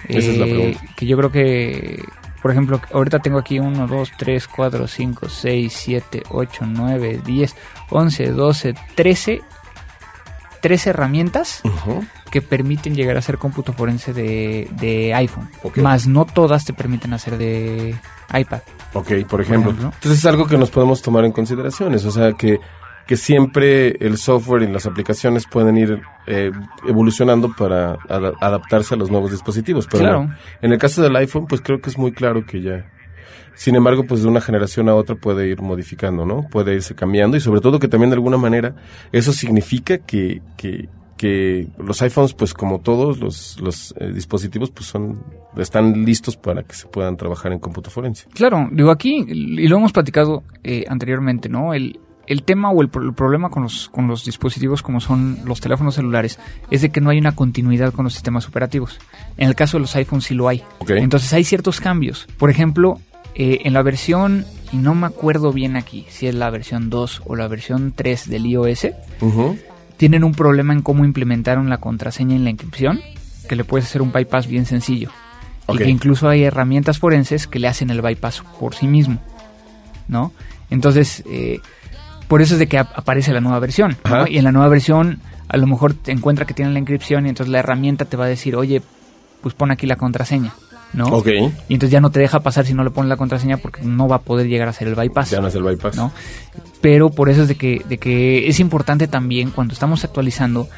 [0.09, 0.81] Esa es la eh, pregunta.
[0.97, 2.05] Que yo creo que,
[2.43, 7.57] por ejemplo, ahorita tengo aquí 1, 2, 3, 4, 5, 6, 7, 8, 9, 10,
[7.91, 9.43] 11, 12, 13
[10.61, 11.63] tres herramientas
[12.31, 15.49] que permiten llegar a hacer cómputo forense de, iPhone.
[15.77, 17.97] Más no todas te permiten hacer de
[18.33, 18.61] iPad.
[18.93, 19.71] Ok, por ejemplo.
[19.71, 22.05] Entonces es algo que nos podemos tomar en consideraciones.
[22.05, 22.61] O sea, que,
[23.11, 26.53] que siempre el software y las aplicaciones pueden ir eh,
[26.87, 29.89] evolucionando para adaptarse a los nuevos dispositivos.
[29.91, 30.31] Pero claro.
[30.63, 32.89] en el caso del iPhone, pues creo que es muy claro que ya
[33.57, 36.47] sin embargo, pues de una generación a otra puede ir modificando, ¿no?
[36.49, 38.77] Puede irse cambiando y sobre todo que también de alguna manera
[39.11, 44.87] eso significa que, que, que los iPhones, pues como todos los, los eh, dispositivos, pues
[44.87, 45.21] son
[45.57, 48.29] están listos para que se puedan trabajar en cómputo forense.
[48.33, 51.75] Claro, digo aquí, y lo hemos platicado eh, anteriormente, ¿no?
[51.75, 51.99] El,
[52.31, 56.39] el tema o el, problema con los, con los dispositivos como son los teléfonos celulares
[56.71, 59.01] es de que no hay una continuidad con los sistemas operativos.
[59.37, 60.63] En el caso de los iPhones sí lo hay.
[60.87, 62.29] Entonces hay ciertos cambios.
[62.39, 63.01] Por ejemplo,
[63.35, 67.23] eh, en la versión, y no me acuerdo bien aquí si es la versión 2
[67.27, 68.87] o la versión 3 del iOS,
[69.97, 73.01] tienen un problema en cómo implementaron la contraseña en la inscripción,
[73.49, 75.11] que le puedes hacer un bypass bien sencillo.
[75.67, 79.19] Y que incluso hay herramientas forenses que le hacen el bypass por sí mismo.
[80.07, 80.33] ¿No?
[80.71, 81.61] Entonces, eh,
[82.31, 83.97] por eso es de que aparece la nueva versión.
[84.29, 87.29] Y en la nueva versión, a lo mejor te encuentra que tiene la inscripción y
[87.29, 88.83] entonces la herramienta te va a decir, oye,
[89.43, 90.55] pues pon aquí la contraseña.
[90.93, 91.07] ¿no?
[91.07, 91.27] Ok.
[91.69, 94.07] Y entonces ya no te deja pasar si no le pones la contraseña porque no
[94.07, 95.31] va a poder llegar a hacer el bypass.
[95.31, 95.97] Ya no es el bypass.
[95.97, 96.13] ¿no?
[96.81, 100.69] Pero por eso es de que, de que es importante también cuando estamos actualizando,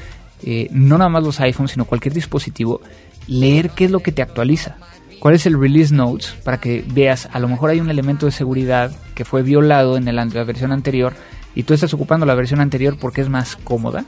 [0.44, 2.80] eh, no nada más los iPhones, sino cualquier dispositivo,
[3.26, 4.76] leer qué es lo que te actualiza.
[5.18, 6.34] ¿Cuál es el release notes?
[6.44, 10.06] Para que veas, a lo mejor hay un elemento de seguridad que fue violado en
[10.16, 11.12] la versión anterior
[11.54, 14.04] y tú estás ocupando la versión anterior porque es más cómoda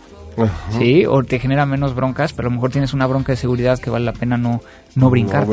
[0.79, 1.07] ¿sí?
[1.07, 3.91] O te genera menos broncas, pero a lo mejor tienes una bronca de seguridad que
[3.91, 4.61] vale la pena no,
[4.95, 5.47] no brincar.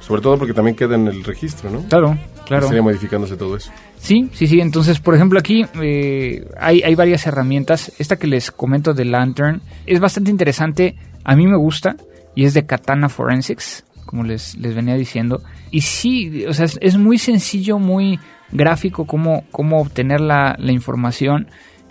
[0.00, 1.82] Sobre todo porque también queda en el registro, ¿no?
[1.88, 2.66] Claro, claro.
[2.66, 3.70] Sería modificándose todo eso.
[3.98, 4.60] Sí, sí, sí.
[4.60, 7.92] Entonces, por ejemplo, aquí eh, hay, hay varias herramientas.
[7.98, 10.96] Esta que les comento de Lantern es bastante interesante.
[11.24, 11.96] A mí me gusta
[12.34, 15.42] y es de Katana Forensics, como les, les venía diciendo.
[15.70, 18.18] Y sí, o sea, es, muy sencillo, muy
[18.52, 21.48] gráfico cómo, cómo obtener la, la información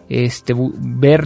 [0.10, 1.24] este, ver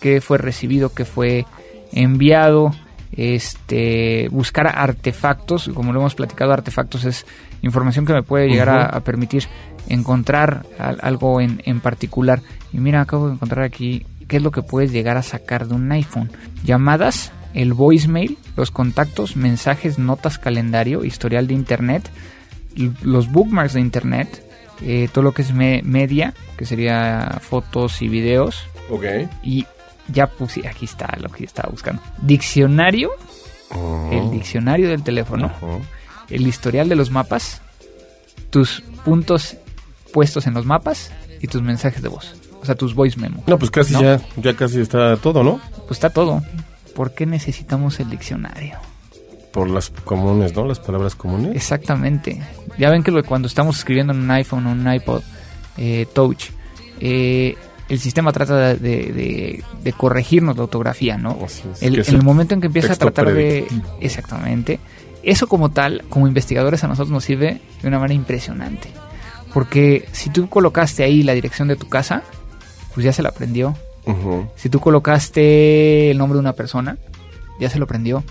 [0.00, 1.46] qué fue recibido, qué fue
[1.92, 2.72] enviado,
[3.12, 7.26] este, buscar artefactos, como lo hemos platicado, artefactos es
[7.62, 9.44] información que me puede llegar a, permitir
[9.88, 12.40] encontrar algo en, en, particular.
[12.72, 15.74] Y mira, acabo de encontrar aquí qué es lo que puedes llegar a sacar de
[15.74, 16.30] un iPhone.
[16.64, 22.10] Llamadas, el voicemail, los contactos, mensajes, notas, calendario, historial de internet,
[23.02, 24.44] los bookmarks de internet,
[24.80, 28.64] eh, todo lo que es media, que sería fotos y videos.
[28.90, 29.04] Ok.
[29.42, 29.66] Y
[30.08, 32.02] ya puse, aquí está lo que estaba buscando.
[32.20, 33.10] Diccionario,
[34.10, 35.50] el diccionario del teléfono,
[36.28, 37.62] el historial de los mapas,
[38.50, 39.56] tus puntos
[40.12, 42.34] puestos en los mapas y tus mensajes de voz.
[42.60, 43.42] O sea, tus voice memo.
[43.46, 45.60] No, pues casi ya, ya casi está todo, ¿no?
[45.88, 46.42] Pues está todo.
[46.94, 48.78] ¿Por qué necesitamos el diccionario?
[49.52, 50.66] Por las comunes, ¿no?
[50.66, 51.54] Las palabras comunes.
[51.54, 52.40] Exactamente.
[52.78, 55.22] Ya ven que cuando estamos escribiendo en un iPhone o un iPod
[55.76, 56.50] eh, Touch,
[57.00, 57.56] eh,
[57.88, 59.62] el sistema trata de,
[59.96, 61.38] corregirnos la ortografía, ¿no?
[61.80, 63.66] en el momento en que empieza a tratar de...
[64.00, 64.80] Exactamente.
[65.22, 68.88] Eso como tal, como investigadores a nosotros nos sirve de una manera impresionante.
[69.52, 72.22] Porque si tú colocaste ahí la dirección de tu casa,
[72.94, 73.76] pues ya se la aprendió.
[74.56, 76.96] Si tú colocaste el nombre de una persona,
[77.60, 78.24] ya se lo aprendió.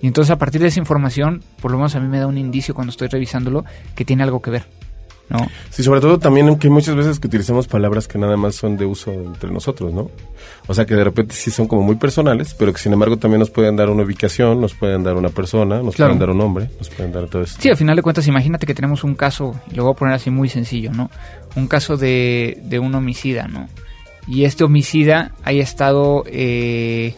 [0.00, 2.38] Y entonces a partir de esa información, por lo menos a mí me da un
[2.38, 4.66] indicio cuando estoy revisándolo que tiene algo que ver.
[5.30, 5.46] ¿no?
[5.70, 8.86] Sí, sobre todo también que muchas veces que utilizamos palabras que nada más son de
[8.86, 10.10] uso entre nosotros, ¿no?
[10.66, 13.40] O sea que de repente sí son como muy personales, pero que sin embargo también
[13.40, 16.70] nos pueden dar una ubicación, nos pueden dar una persona, nos pueden dar un nombre,
[16.78, 17.60] nos pueden dar todo esto.
[17.60, 20.30] Sí, al final de cuentas, imagínate que tenemos un caso, lo voy a poner así
[20.30, 21.10] muy sencillo, ¿no?
[21.56, 23.68] Un caso de, de un homicida, ¿no?
[24.26, 27.14] Y este homicida haya estado, eh,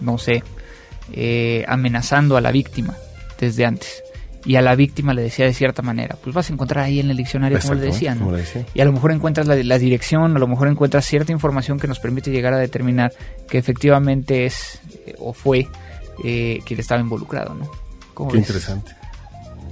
[0.00, 0.42] no sé,
[1.12, 2.96] eh, amenazando a la víctima
[3.38, 4.02] desde antes.
[4.46, 7.10] Y a la víctima le decía de cierta manera, pues vas a encontrar ahí en
[7.10, 8.20] el diccionario como le decían.
[8.74, 11.98] Y a lo mejor encuentras la, dirección, a lo mejor encuentras cierta información que nos
[11.98, 13.12] permite llegar a determinar
[13.48, 15.66] que efectivamente es eh, o fue
[16.22, 17.70] eh, quien estaba involucrado, ¿no?
[18.12, 18.46] ¿Cómo Qué ves?
[18.46, 18.92] interesante.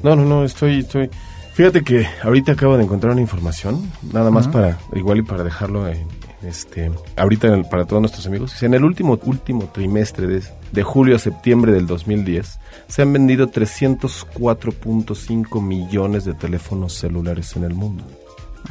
[0.03, 1.11] No, no, no, estoy, estoy...
[1.53, 5.87] Fíjate que ahorita acabo de encontrar una información, nada más para, igual y para dejarlo
[5.87, 8.63] en, en este, ahorita para todos nuestros amigos.
[8.63, 13.49] En el último, último trimestre de, de julio a septiembre del 2010, se han vendido
[13.49, 18.05] 304.5 millones de teléfonos celulares en el mundo.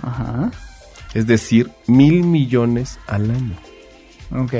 [0.01, 0.51] Ajá.
[1.13, 3.55] Es decir, mil millones al año.
[4.33, 4.53] Ok.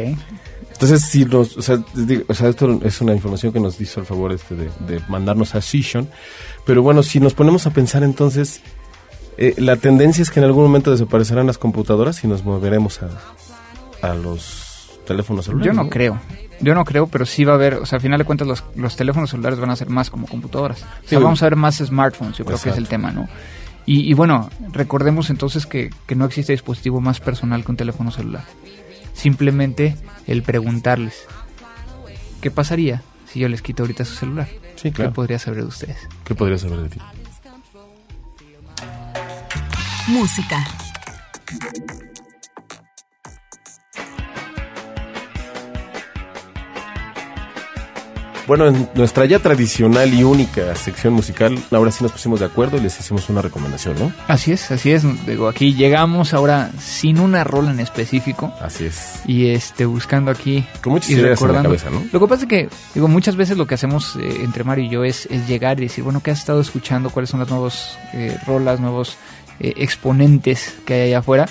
[0.74, 4.00] Entonces, si nos, o sea, digo, o sea, esto es una información que nos hizo
[4.00, 6.10] el favor este de, de mandarnos a Session,
[6.66, 8.62] pero bueno, si nos ponemos a pensar entonces,
[9.48, 13.10] eh, la tendencia es que en algún momento desaparecerán las computadoras y nos moveremos a,
[14.08, 15.76] a los teléfonos celulares.
[15.76, 16.20] Yo no creo.
[16.60, 18.64] Yo no creo, pero sí va a haber, o sea, al final de cuentas los,
[18.76, 20.84] los teléfonos celulares van a ser más como computadoras.
[20.84, 21.24] O sea, Sí.
[21.24, 23.28] vamos a ver más smartphones, yo creo que es el tema, ¿no?
[23.88, 28.12] Y, y bueno, recordemos entonces que, que no existe dispositivo más personal que un teléfono
[28.12, 28.44] celular.
[29.14, 29.96] Simplemente
[30.28, 31.26] el preguntarles,
[32.42, 34.48] ¿qué pasaría si yo les quito ahorita su celular?
[34.76, 35.14] Sí, ¿Qué claro.
[35.14, 35.98] podría saber de ustedes?
[36.26, 37.00] ¿Qué podría saber de ti?
[40.08, 40.58] Música.
[48.48, 52.76] Bueno, en nuestra ya tradicional y única sección musical, ahora sí nos pusimos de acuerdo
[52.76, 54.12] y les hicimos una recomendación, ¿no?
[54.28, 55.04] Así es, así es.
[55.26, 59.22] Digo, aquí llegamos ahora sin una rola en específico Así es.
[59.26, 61.70] y este buscando aquí Con muchas y ideas en la recordando.
[61.70, 62.04] cabeza, ¿no?
[62.12, 64.90] Lo que pasa es que, digo, muchas veces lo que hacemos eh, entre Mario y
[64.90, 67.10] yo es, es llegar y decir, bueno, ¿qué has estado escuchando?
[67.12, 69.18] ¿Cuáles son las nuevas eh, rolas, nuevos
[69.60, 71.46] eh, exponentes que hay allá afuera?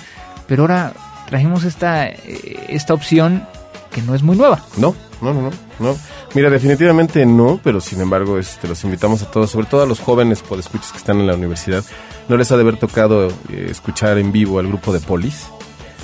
[0.47, 0.93] Pero ahora
[1.29, 3.47] trajimos esta, eh, esta opción
[3.91, 4.63] que no es muy nueva.
[4.77, 5.97] No, no, no, no.
[6.33, 9.99] Mira, definitivamente no, pero sin embargo, este, los invitamos a todos, sobre todo a los
[9.99, 11.83] jóvenes podescuchas que están en la universidad.
[12.27, 15.47] No les ha de haber tocado eh, escuchar en vivo al grupo de Polis.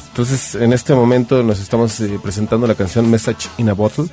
[0.10, 4.08] Entonces, en este momento nos estamos presentando la canción Message in a Bottle,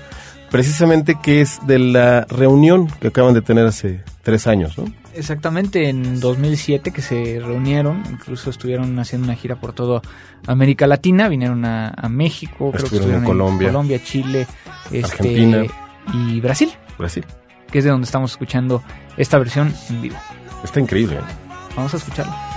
[0.55, 4.85] precisamente que es de la reunión que acaban de tener hace tres años, ¿no?
[5.13, 10.01] Exactamente, en 2007 que se reunieron, incluso estuvieron haciendo una gira por toda
[10.47, 13.69] América Latina, vinieron a, a México, creo que Estuvieron en Colombia.
[13.71, 14.47] Colombia, Chile,
[14.93, 15.65] este, Argentina.
[16.13, 17.25] y Brasil, Brasil.
[17.73, 18.81] que es de donde estamos escuchando
[19.17, 20.17] esta versión en vivo.
[20.63, 21.17] Está increíble.
[21.17, 21.75] ¿eh?
[21.75, 22.54] Vamos a escucharlo.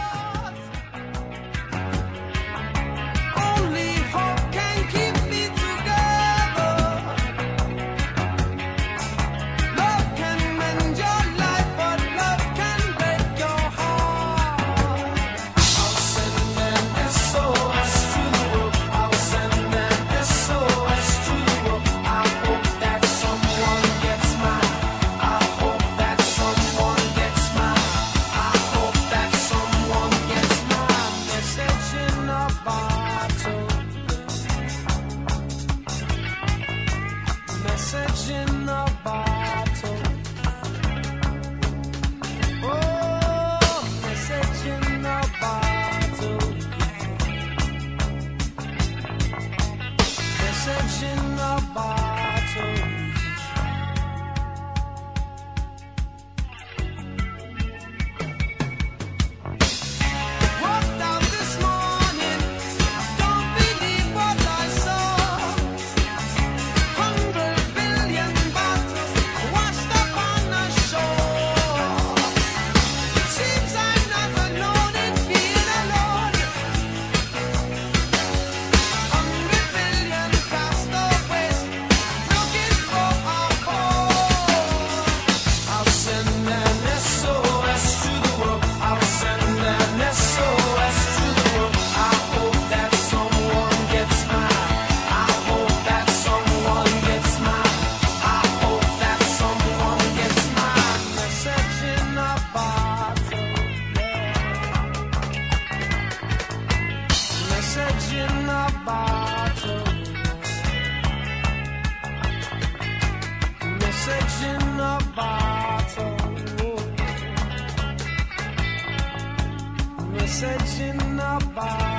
[120.40, 121.97] Message in a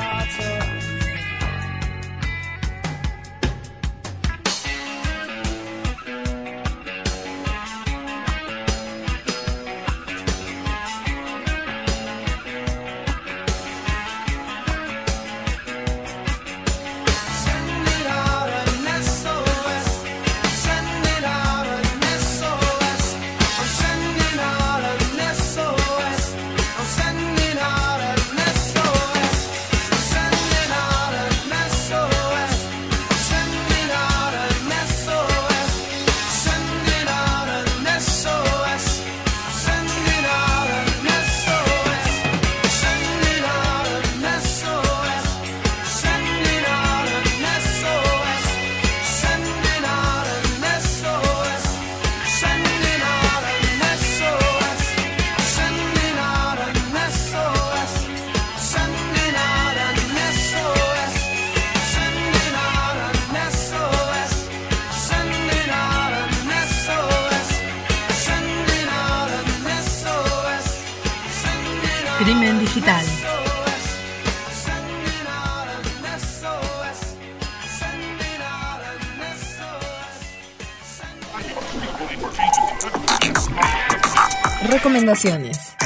[84.99, 85.76] Recomendaciones.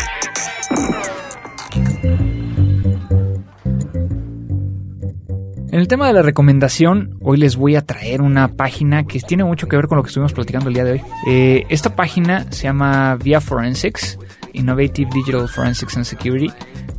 [5.70, 9.44] En el tema de la recomendación, hoy les voy a traer una página que tiene
[9.44, 11.02] mucho que ver con lo que estuvimos platicando el día de hoy.
[11.26, 14.18] Eh, esta página se llama Via Forensics,
[14.54, 16.50] Innovative Digital Forensics and Security,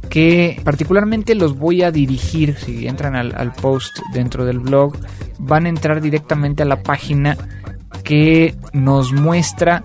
[0.10, 4.96] que particularmente los voy a dirigir, si entran al, al post dentro del blog,
[5.40, 7.36] van a entrar directamente a la página
[8.04, 9.82] que nos muestra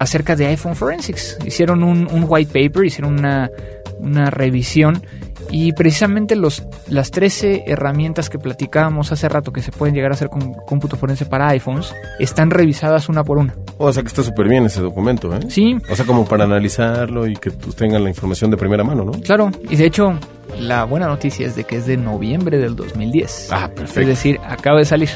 [0.00, 1.38] acerca de iPhone Forensics.
[1.46, 3.48] Hicieron un, un white paper, hicieron una,
[4.00, 5.00] una revisión
[5.52, 10.14] y precisamente los, las 13 herramientas que platicábamos hace rato que se pueden llegar a
[10.14, 13.54] hacer con cómputo forense para iPhones están revisadas una por una.
[13.78, 15.40] O sea que está súper bien ese documento, ¿eh?
[15.48, 19.04] Sí, O sea, como para analizarlo y que tú tengan la información de primera mano,
[19.04, 19.12] ¿no?
[19.12, 19.50] claro.
[19.68, 20.14] Y de hecho,
[20.58, 23.48] la buena noticia es de que es de noviembre del 2010.
[23.50, 24.08] Ah, Es perfecto.
[24.08, 25.08] decir, acaba de salir.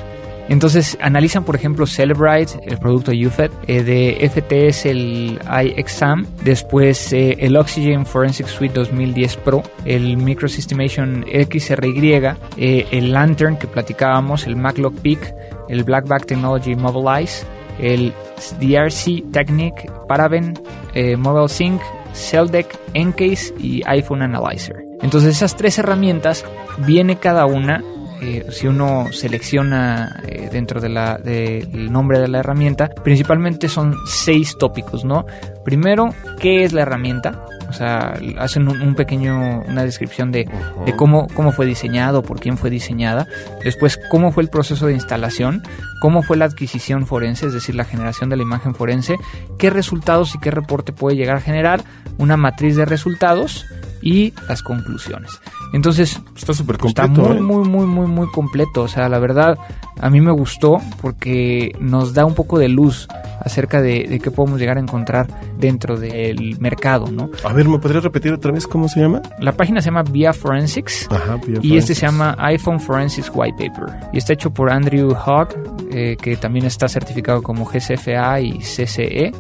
[0.49, 7.37] Entonces analizan, por ejemplo, Celebrite, el producto UFED, eh, de FTS el iExam, después eh,
[7.41, 14.57] el Oxygen Forensic Suite 2010 Pro, el Microsystemation XRY, eh, el Lantern que platicábamos, el
[14.57, 15.35] MacLock Peak,
[15.69, 17.47] el Blackback Technology Mobilize,
[17.79, 18.13] el
[18.61, 20.55] DRC Technic, Paraben,
[20.95, 21.81] eh, Mobile Sync,
[22.13, 24.85] Celldeck, Encase y iPhone Analyzer.
[25.03, 26.45] Entonces esas tres herramientas
[26.79, 27.83] viene cada una
[28.25, 33.95] eh, si uno selecciona eh, dentro del de el nombre de la herramienta, principalmente son
[34.07, 35.27] seis tópicos, ¿no?
[35.63, 36.09] Primero,
[36.41, 37.45] ¿qué es la herramienta?
[37.69, 40.49] O sea, hacen un, un pequeño, una descripción de,
[40.87, 43.27] de cómo, cómo fue diseñado, por quién fue diseñada.
[43.63, 45.63] Después, cómo fue el proceso de instalación,
[46.01, 49.17] cómo fue la adquisición forense, es decir, la generación de la imagen forense,
[49.59, 51.83] qué resultados y qué reporte puede llegar a generar,
[52.17, 53.67] una matriz de resultados
[54.01, 55.41] y las conclusiones.
[55.75, 57.41] Entonces, Está súper está completo, muy, ¿eh?
[57.41, 58.83] muy, muy, muy, muy completo.
[58.83, 59.59] O sea, la verdad,
[60.01, 63.09] a mí me gustó porque nos da un poco de luz
[63.41, 65.27] acerca de, de qué podemos llegar a encontrar
[65.59, 67.29] dentro del mercado, ¿no?
[67.45, 69.21] A ver, ¿me podrías repetir otra vez cómo se llama?
[69.41, 71.09] La página se llama Via Forensics.
[71.11, 71.99] Ajá, Via Y este Forensics.
[71.99, 73.95] se llama iPhone Forensics White Paper.
[74.13, 75.49] Y está hecho por Andrew Hogg,
[75.91, 79.33] eh, que también está certificado como GCFA y CCE.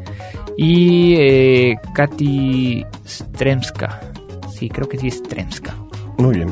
[0.57, 4.01] Y eh, Katy Stremska.
[4.53, 5.75] Sí, creo que sí es Stremska.
[6.19, 6.49] Muy bien.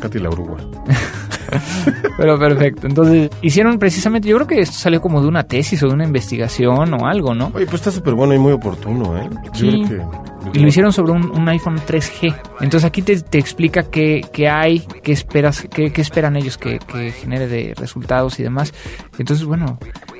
[0.00, 0.62] Katy la Uruguay.
[2.16, 2.86] Pero perfecto.
[2.86, 6.04] Entonces, hicieron precisamente, yo creo que esto salió como de una tesis o de una
[6.04, 7.50] investigación o algo, ¿no?
[7.54, 9.28] Oye, pues está súper bueno y muy oportuno, ¿eh?
[9.46, 9.84] Yo Sí.
[9.86, 10.26] creo que...
[10.54, 12.34] Y lo hicieron sobre un, un iPhone 3G.
[12.60, 16.78] Entonces aquí te, te explica qué, qué hay, qué esperas, qué, qué esperan ellos que,
[16.78, 18.72] que genere de resultados y demás.
[19.18, 19.78] Entonces, bueno,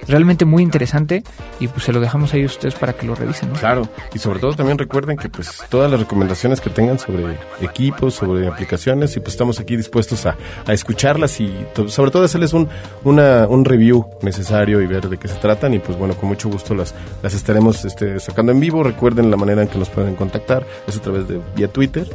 [0.09, 1.23] realmente muy interesante
[1.61, 3.51] y pues se lo dejamos ahí a ustedes para que lo revisen.
[3.51, 8.15] Claro, y sobre todo también recuerden que pues todas las recomendaciones que tengan sobre equipos,
[8.15, 10.37] sobre aplicaciones, y pues estamos aquí dispuestos a,
[10.67, 12.69] a escucharlas y to- sobre todo hacerles un,
[13.05, 16.49] una, un review necesario y ver de qué se tratan y pues bueno, con mucho
[16.49, 18.83] gusto las, las estaremos este, sacando en vivo.
[18.83, 22.09] Recuerden la manera en que nos pueden contactar, es a través de vía Twitter,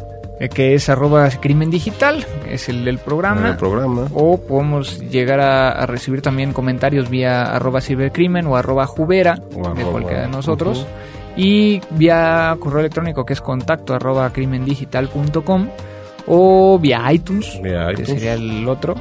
[0.49, 3.49] que es arroba crimen digital, que es el del programa.
[3.49, 4.07] el programa.
[4.13, 9.73] O podemos llegar a, a recibir también comentarios vía arroba cibercrimen o arroba jubera O
[9.73, 10.85] de cualquiera de nosotros.
[11.37, 15.67] Y vía correo electrónico que es contacto arroba crimendigital.com
[16.27, 18.09] o vía iTunes, Vía que iTunes.
[18.09, 18.95] sería el otro.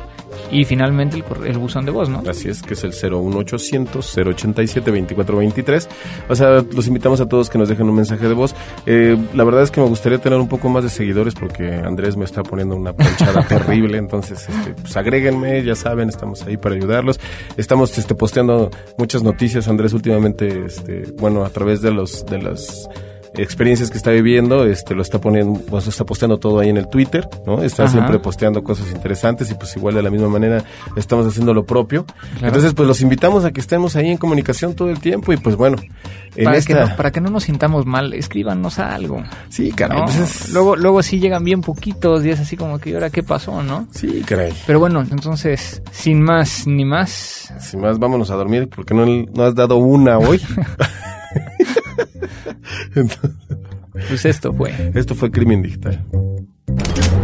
[0.50, 2.22] Y finalmente el, el buzón de voz, ¿no?
[2.28, 5.88] Así es, que es el 01800 087 2423.
[6.28, 8.54] O sea, los invitamos a todos que nos dejen un mensaje de voz.
[8.86, 12.16] Eh, la verdad es que me gustaría tener un poco más de seguidores porque Andrés
[12.16, 13.98] me está poniendo una planchada terrible.
[13.98, 17.20] Entonces, este, pues agréguenme, ya saben, estamos ahí para ayudarlos.
[17.56, 22.88] Estamos este, posteando muchas noticias, Andrés, últimamente, este, bueno, a través de los, de las
[23.34, 26.88] experiencias que está viviendo, este lo está poniendo, pues, está posteando todo ahí en el
[26.88, 27.62] Twitter, ¿no?
[27.62, 27.92] Está Ajá.
[27.92, 30.62] siempre posteando cosas interesantes y pues igual de la misma manera
[30.96, 32.04] estamos haciendo lo propio.
[32.04, 32.46] Claro.
[32.48, 35.56] Entonces, pues los invitamos a que estemos ahí en comunicación todo el tiempo y pues
[35.56, 35.76] bueno,
[36.36, 39.22] en Para, esta que no, para que no nos sintamos mal, escríbanos algo.
[39.48, 40.04] Sí, caray, ¿no?
[40.06, 43.10] pues es- Luego, luego sí llegan bien poquitos y es así como que, ¿y ahora
[43.10, 43.86] qué pasó, no?
[43.92, 44.52] Sí, caray.
[44.66, 49.42] Pero bueno, entonces, sin más ni más, Sin más, vámonos a dormir porque no, no
[49.44, 50.40] has dado una hoy.
[52.94, 53.30] Entonces,
[54.08, 54.92] pues esto fue.
[54.94, 56.04] esto fue Crimen Digital.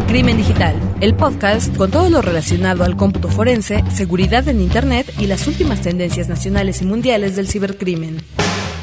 [0.07, 5.27] Crimen Digital, el podcast con todo lo relacionado al cómputo forense, seguridad en Internet y
[5.27, 8.17] las últimas tendencias nacionales y mundiales del cibercrimen.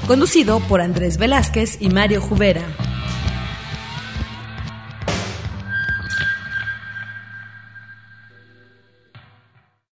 [0.07, 2.63] Conducido por Andrés Velázquez y Mario Jubera.